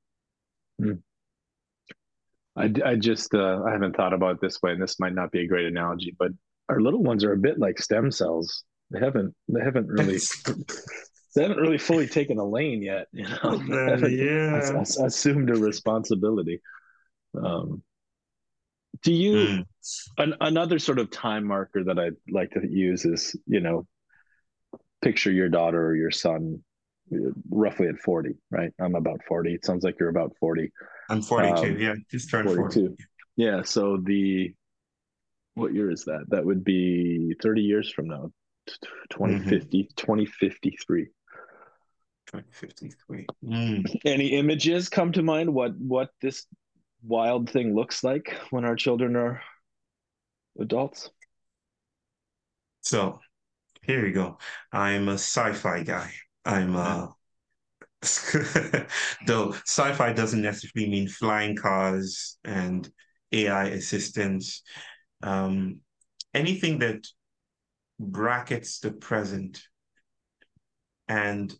[0.82, 0.98] Mm.
[2.56, 5.30] I, I just uh, I haven't thought about it this way, and this might not
[5.30, 6.32] be a great analogy, but
[6.68, 8.64] our little ones are a bit like stem cells.
[8.94, 10.18] They haven't they haven't really
[11.34, 13.08] they haven't really fully taken a lane yet.
[13.12, 16.60] You know, uh, yeah, assumed a responsibility.
[17.36, 17.82] Um,
[19.02, 19.66] do you mm.
[20.18, 23.84] an, another sort of time marker that I'd like to use is you know
[25.02, 26.62] picture your daughter or your son
[27.50, 28.72] roughly at 40, right?
[28.80, 29.52] I'm about 40.
[29.52, 30.70] It sounds like you're about 40.
[31.10, 31.56] I'm 42.
[31.56, 32.88] Um, yeah, just turned 42.
[32.88, 32.96] 40.
[33.36, 33.62] Yeah.
[33.62, 34.54] So the
[35.54, 36.24] what year is that?
[36.28, 38.30] That would be 30 years from now,
[39.10, 39.94] 2050, mm-hmm.
[39.96, 41.06] 2053.
[42.26, 43.26] 2053.
[43.44, 44.00] Mm.
[44.04, 46.46] Any images come to mind what what this
[47.02, 49.42] wild thing looks like when our children are
[50.58, 51.10] adults?
[52.80, 53.20] So
[53.82, 54.38] here you go.
[54.72, 56.10] I'm a sci-fi guy.
[56.44, 57.14] I'm a
[59.26, 62.90] though sci-fi doesn't necessarily mean flying cars and
[63.32, 64.62] AI assistants.
[65.22, 65.80] Um,
[66.34, 67.06] anything that
[67.98, 69.62] brackets the present
[71.08, 71.54] and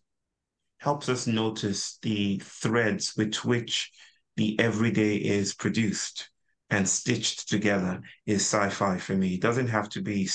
[0.79, 3.91] helps us notice the threads with which
[4.35, 6.29] the everyday is produced
[6.69, 9.35] and stitched together is sci-fi for me.
[9.35, 10.29] It doesn't have to be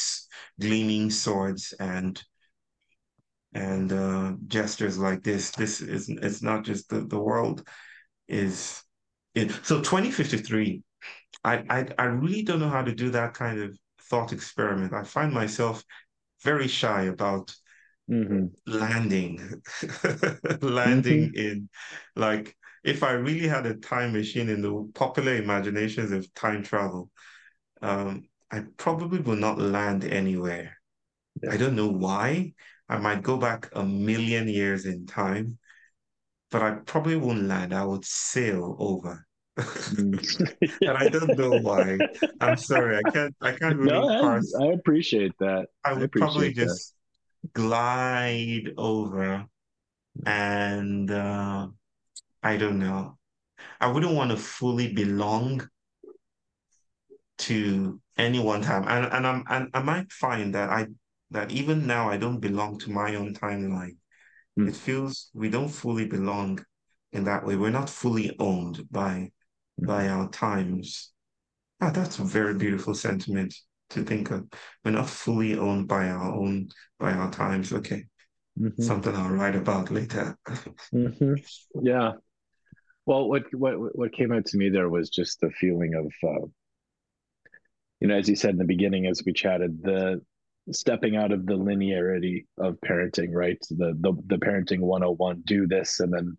[0.59, 2.22] gleaming swords and
[3.53, 5.51] and uh, gestures like this.
[5.51, 7.66] This is it's not just the, the world
[8.28, 8.82] is
[9.34, 9.51] it.
[9.64, 10.82] So 2053,
[11.44, 13.76] I, I I really don't know how to do that kind of
[14.11, 14.92] thought experiment.
[14.92, 15.84] I find myself
[16.42, 17.54] very shy about
[18.11, 18.46] mm-hmm.
[18.66, 19.62] landing,
[20.61, 21.38] landing mm-hmm.
[21.38, 21.68] in
[22.16, 27.11] like if I really had a time machine in the popular imaginations of time travel,
[27.82, 30.76] um, I probably will not land anywhere.
[31.42, 31.52] Yeah.
[31.52, 32.54] I don't know why.
[32.88, 35.58] I might go back a million years in time,
[36.50, 37.72] but I probably won't land.
[37.72, 39.26] I would sail over.
[39.61, 40.80] Mm.
[40.80, 41.98] and I don't know why.
[42.40, 42.96] I'm sorry.
[42.96, 44.54] I can't I can't really no, parse.
[44.54, 45.68] I appreciate that.
[45.84, 46.94] I would I probably just
[47.52, 49.46] glide over
[50.26, 51.68] and uh,
[52.42, 53.18] I don't know.
[53.80, 55.68] I wouldn't want to fully belong
[57.38, 58.84] to any one time.
[58.88, 60.86] And and I'm and I might find that I
[61.30, 63.96] that even now I don't belong to my own timeline.
[64.58, 64.68] Mm.
[64.68, 66.64] It feels we don't fully belong
[67.12, 67.56] in that way.
[67.56, 69.32] We're not fully owned by.
[69.86, 71.12] By our times.
[71.80, 73.54] Ah, that's a very beautiful sentiment
[73.90, 74.46] to think of.
[74.84, 76.68] We're not fully owned by our own
[76.98, 77.72] by our times.
[77.72, 78.04] Okay.
[78.58, 78.82] Mm-hmm.
[78.82, 80.36] Something I'll write about later.
[80.92, 81.34] mm-hmm.
[81.82, 82.12] Yeah,
[83.10, 86.46] well, what what what came out to me there was just the feeling of, uh,
[87.98, 90.20] you know, as you said in the beginning, as we chatted, the
[90.70, 93.58] stepping out of the linearity of parenting, right?
[93.68, 96.38] The the the parenting 101, do this, and then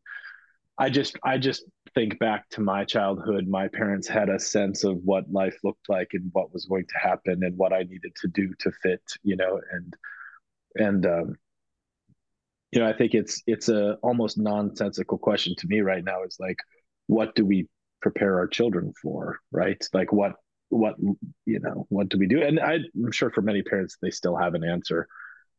[0.78, 3.48] I just I just think back to my childhood.
[3.48, 7.08] My parents had a sense of what life looked like and what was going to
[7.08, 9.96] happen and what I needed to do to fit, you know, and
[10.76, 11.36] and um,
[12.72, 16.24] you know, I think it's it's a almost nonsensical question to me right now.
[16.24, 16.58] Is like,
[17.08, 17.68] what do we
[18.02, 19.84] prepare our children for, right?
[19.94, 20.34] Like, what
[20.70, 20.96] what
[21.46, 22.42] you know, what do we do?
[22.42, 25.08] And I, am sure for many parents, they still have an answer.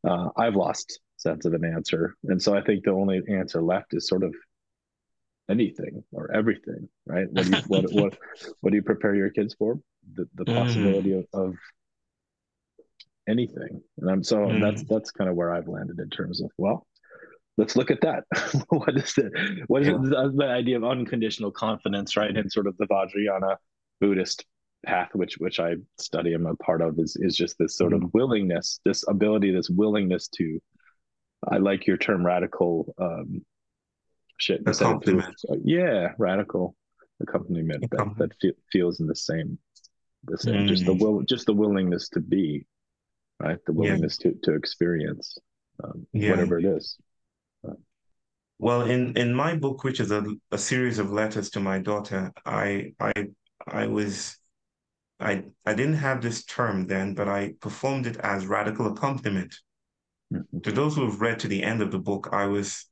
[0.07, 3.93] Uh, I've lost sense of an answer, and so I think the only answer left
[3.93, 4.33] is sort of
[5.49, 7.27] anything or everything, right?
[7.31, 8.17] What do you, what, what,
[8.61, 9.79] what do you prepare your kids for?
[10.15, 10.55] The, the mm.
[10.55, 11.25] possibility mm.
[11.33, 11.55] of, of
[13.27, 14.61] anything, and I'm so mm.
[14.61, 16.85] that's that's kind of where I've landed in terms of well,
[17.57, 18.23] let's look at that.
[18.69, 19.31] what is it?
[19.67, 19.95] What is yeah.
[19.95, 22.35] it, the idea of unconditional confidence, right?
[22.35, 23.57] And sort of the Vajrayana
[24.01, 24.45] Buddhist
[24.85, 28.05] path, which which I study, I'm a part of, is is just this sort mm-hmm.
[28.05, 30.59] of willingness, this ability, this willingness to.
[31.49, 32.93] I like your term, radical.
[32.97, 33.43] Um,
[34.37, 34.61] shit,
[35.63, 36.75] yeah, radical
[37.21, 39.57] accompaniment, that that fe- feels in the same,
[40.25, 40.53] the same.
[40.55, 40.67] Mm-hmm.
[40.67, 42.65] Just the will, just the willingness to be,
[43.39, 43.59] right?
[43.65, 44.31] The willingness yeah.
[44.31, 45.37] to to experience
[45.83, 46.31] um, yeah.
[46.31, 46.97] whatever it is.
[48.59, 52.31] Well, in in my book, which is a, a series of letters to my daughter,
[52.45, 53.11] I I
[53.67, 54.37] I was
[55.19, 59.53] I I didn't have this term then, but I performed it as radical accompaniment.
[60.33, 60.59] Mm-hmm.
[60.59, 62.85] To those who have read to the end of the book, I was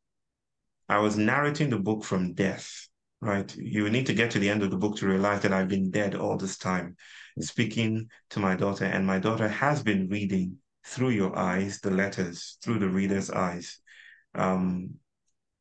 [0.92, 2.88] I was narrating the book from death.
[3.24, 5.68] Right, you need to get to the end of the book to realize that I've
[5.68, 6.96] been dead all this time,
[7.40, 12.58] speaking to my daughter, and my daughter has been reading through your eyes the letters,
[12.64, 13.80] through the reader's eyes.
[14.34, 14.96] Um,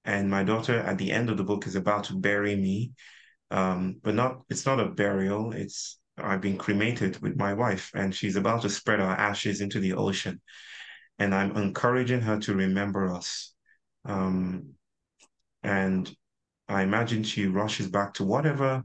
[0.05, 2.93] and my daughter at the end of the book is about to bury me
[3.51, 8.15] um, but not it's not a burial it's i've been cremated with my wife and
[8.15, 10.41] she's about to spread our ashes into the ocean
[11.19, 13.53] and i'm encouraging her to remember us
[14.05, 14.71] um,
[15.63, 16.15] and
[16.69, 18.83] i imagine she rushes back to whatever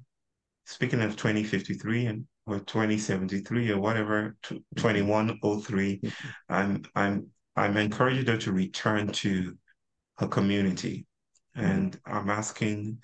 [0.66, 4.36] speaking of 2053 and or 2073 or whatever
[4.76, 6.08] 2103 mm-hmm.
[6.08, 6.54] mm-hmm.
[6.54, 9.56] i'm i'm i'm encouraging her to return to
[10.18, 11.06] her community.
[11.58, 11.66] Mm-hmm.
[11.66, 13.00] And I'm asking,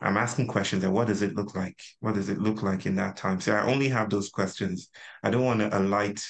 [0.00, 1.78] I'm asking questions and what does it look like?
[2.00, 3.40] What does it look like in that time?
[3.40, 4.88] So I only have those questions.
[5.22, 6.22] I don't want to alight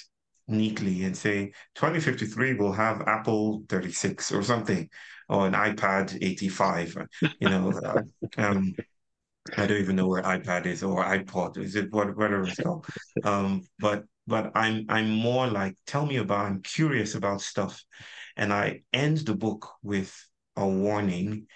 [0.49, 4.89] neatly and say 2053 will have Apple 36 or something,
[5.29, 6.97] or an iPad 85.
[7.41, 7.81] You know,
[8.39, 8.74] um,
[9.57, 11.59] I don't even know where iPad is or iPod.
[11.59, 12.87] Is it what whatever it's called?
[13.22, 16.47] Um, but but I'm I'm more like tell me about.
[16.47, 17.83] I'm curious about stuff,
[18.37, 20.14] and I end the book with
[20.57, 21.47] a warning,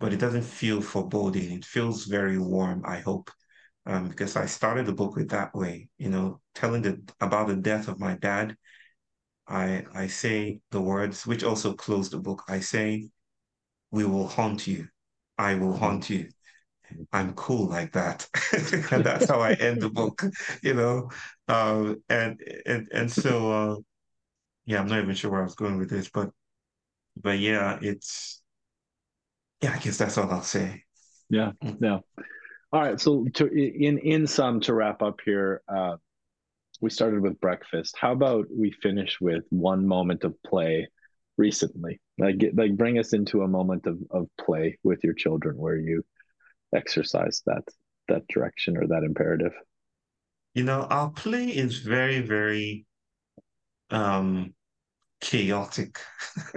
[0.00, 1.52] but it doesn't feel foreboding.
[1.52, 2.82] It feels very warm.
[2.84, 3.30] I hope.
[3.88, 7.54] Um, because I started the book with that way, you know, telling the about the
[7.54, 8.56] death of my dad.
[9.48, 12.42] I I say the words, which also close the book.
[12.48, 13.08] I say,
[13.90, 14.88] "We will haunt you.
[15.38, 16.30] I will haunt you."
[17.12, 18.28] I'm cool like that.
[18.92, 20.22] and that's how I end the book,
[20.62, 21.10] you know.
[21.48, 23.76] Uh, and and and so uh,
[24.66, 26.30] yeah, I'm not even sure where I was going with this, but
[27.16, 28.42] but yeah, it's
[29.62, 30.84] yeah, I guess that's all I'll say.
[31.30, 31.98] Yeah, yeah.
[32.72, 33.00] All right.
[33.00, 35.96] So to in in sum to wrap up here, uh,
[36.80, 37.96] we started with breakfast.
[37.98, 40.88] How about we finish with one moment of play
[41.36, 42.00] recently?
[42.18, 46.04] Like like bring us into a moment of of play with your children where you
[46.74, 47.64] exercise that
[48.08, 49.52] that direction or that imperative
[50.56, 52.86] you know our play is very very
[53.90, 54.54] um
[55.20, 55.98] chaotic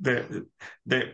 [0.00, 0.46] the
[0.84, 1.12] the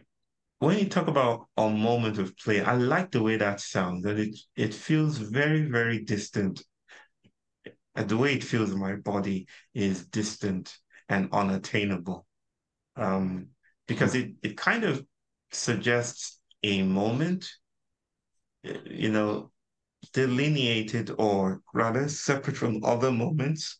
[0.60, 4.18] when you talk about a moment of play i like the way that sounds that
[4.18, 6.62] it it feels very very distant
[7.94, 10.76] and the way it feels in my body is distant
[11.08, 12.26] and unattainable
[12.96, 13.48] um
[13.86, 15.04] because it it kind of
[15.50, 17.50] suggests a moment
[18.62, 19.50] you know,
[20.12, 23.78] delineated or rather separate from other moments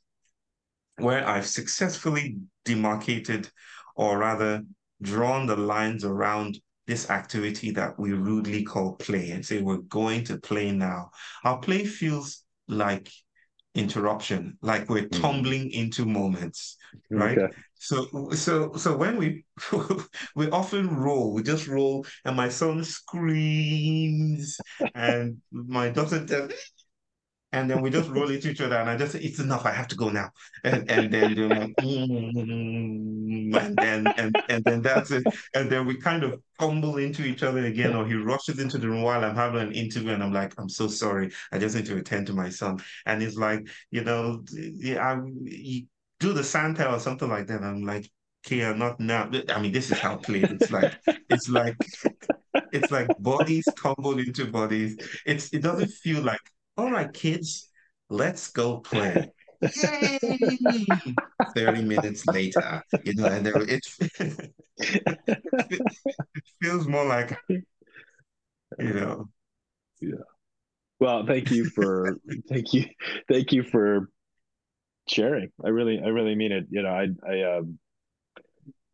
[0.97, 3.49] where I've successfully demarcated
[3.97, 4.63] or rather
[5.01, 10.25] drawn the lines around this activity that we rudely call play and say we're going
[10.25, 11.11] to play now.
[11.45, 13.11] Our play feels like
[13.75, 15.21] interruption, like we're mm.
[15.21, 16.77] tumbling into moments,
[17.11, 17.39] right?
[17.39, 17.55] Okay.
[17.75, 19.45] So so so when we
[20.37, 24.59] we often roll, we just roll, and my son screams,
[24.95, 26.53] and my daughter tells
[27.53, 29.73] and then we just roll into each other and I just say, it's enough, I
[29.73, 30.31] have to go now.
[30.65, 35.25] And and then like, mm, and then and, and then that's it.
[35.55, 38.89] And then we kind of fumble into each other again, or he rushes into the
[38.89, 41.33] room while I'm having an interview and I'm like, I'm so sorry.
[41.53, 42.79] I just need to attend to my son.
[43.07, 44.45] And he's like, you know,
[44.99, 45.87] I you
[46.21, 47.63] do the Santa or something like that.
[47.63, 48.11] I'm like,
[48.45, 49.31] Kia, not now.
[49.49, 50.41] I mean, this is how play.
[50.43, 50.95] It's like
[51.29, 51.77] it's like
[52.73, 54.97] it's like bodies tumble into bodies.
[55.27, 56.41] It's it doesn't feel like
[56.81, 57.69] all right, kids,
[58.09, 59.31] let's go play.
[59.63, 60.19] Yay!
[61.55, 63.87] 30 minutes later, you know, and there, it,
[64.79, 65.83] it
[66.63, 67.63] feels more like, you
[68.79, 69.29] know.
[70.01, 70.15] Yeah.
[70.99, 72.17] Well, thank you for,
[72.49, 72.87] thank you,
[73.31, 74.09] thank you for
[75.07, 75.51] sharing.
[75.63, 76.67] I really, I really mean it.
[76.71, 77.79] You know, I, I, um,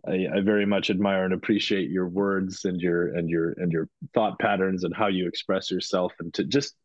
[0.07, 3.89] I, I, very much admire and appreciate your words and your and your and your
[4.15, 6.77] thought patterns and how you express yourself and to just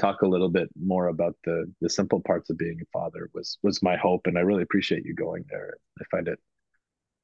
[0.00, 3.58] talk a little bit more about the the simple parts of being a father was
[3.62, 5.74] was my hope and i really appreciate you going there.
[6.00, 6.38] I find it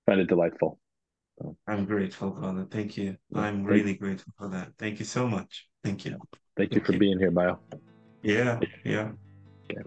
[0.04, 0.78] find it delightful.
[1.38, 1.56] So.
[1.66, 3.16] i'm grateful father thank you.
[3.34, 4.68] I'm thank really grateful for that.
[4.78, 5.66] Thank you so much.
[5.82, 6.18] Thank you.
[6.56, 6.98] Thank you for you.
[6.98, 7.58] being here Bayo
[8.22, 9.10] yeah yeah.
[9.70, 9.82] Okay.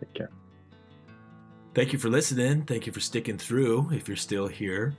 [0.00, 0.30] take care.
[1.74, 2.64] Thank you for listening.
[2.64, 4.94] Thank you for sticking through if you're still here.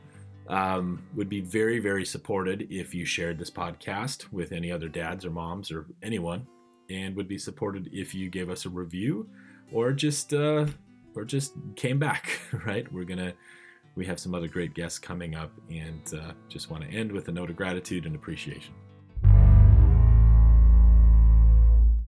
[0.47, 5.23] Um, would be very very supported if you shared this podcast with any other dads
[5.25, 6.47] or moms or anyone
[6.89, 9.27] and would be supported if you gave us a review
[9.71, 10.65] or just uh,
[11.15, 12.39] or just came back.
[12.65, 12.91] Right?
[12.91, 13.33] We're gonna
[13.95, 17.27] we have some other great guests coming up, and uh, just want to end with
[17.27, 18.73] a note of gratitude and appreciation.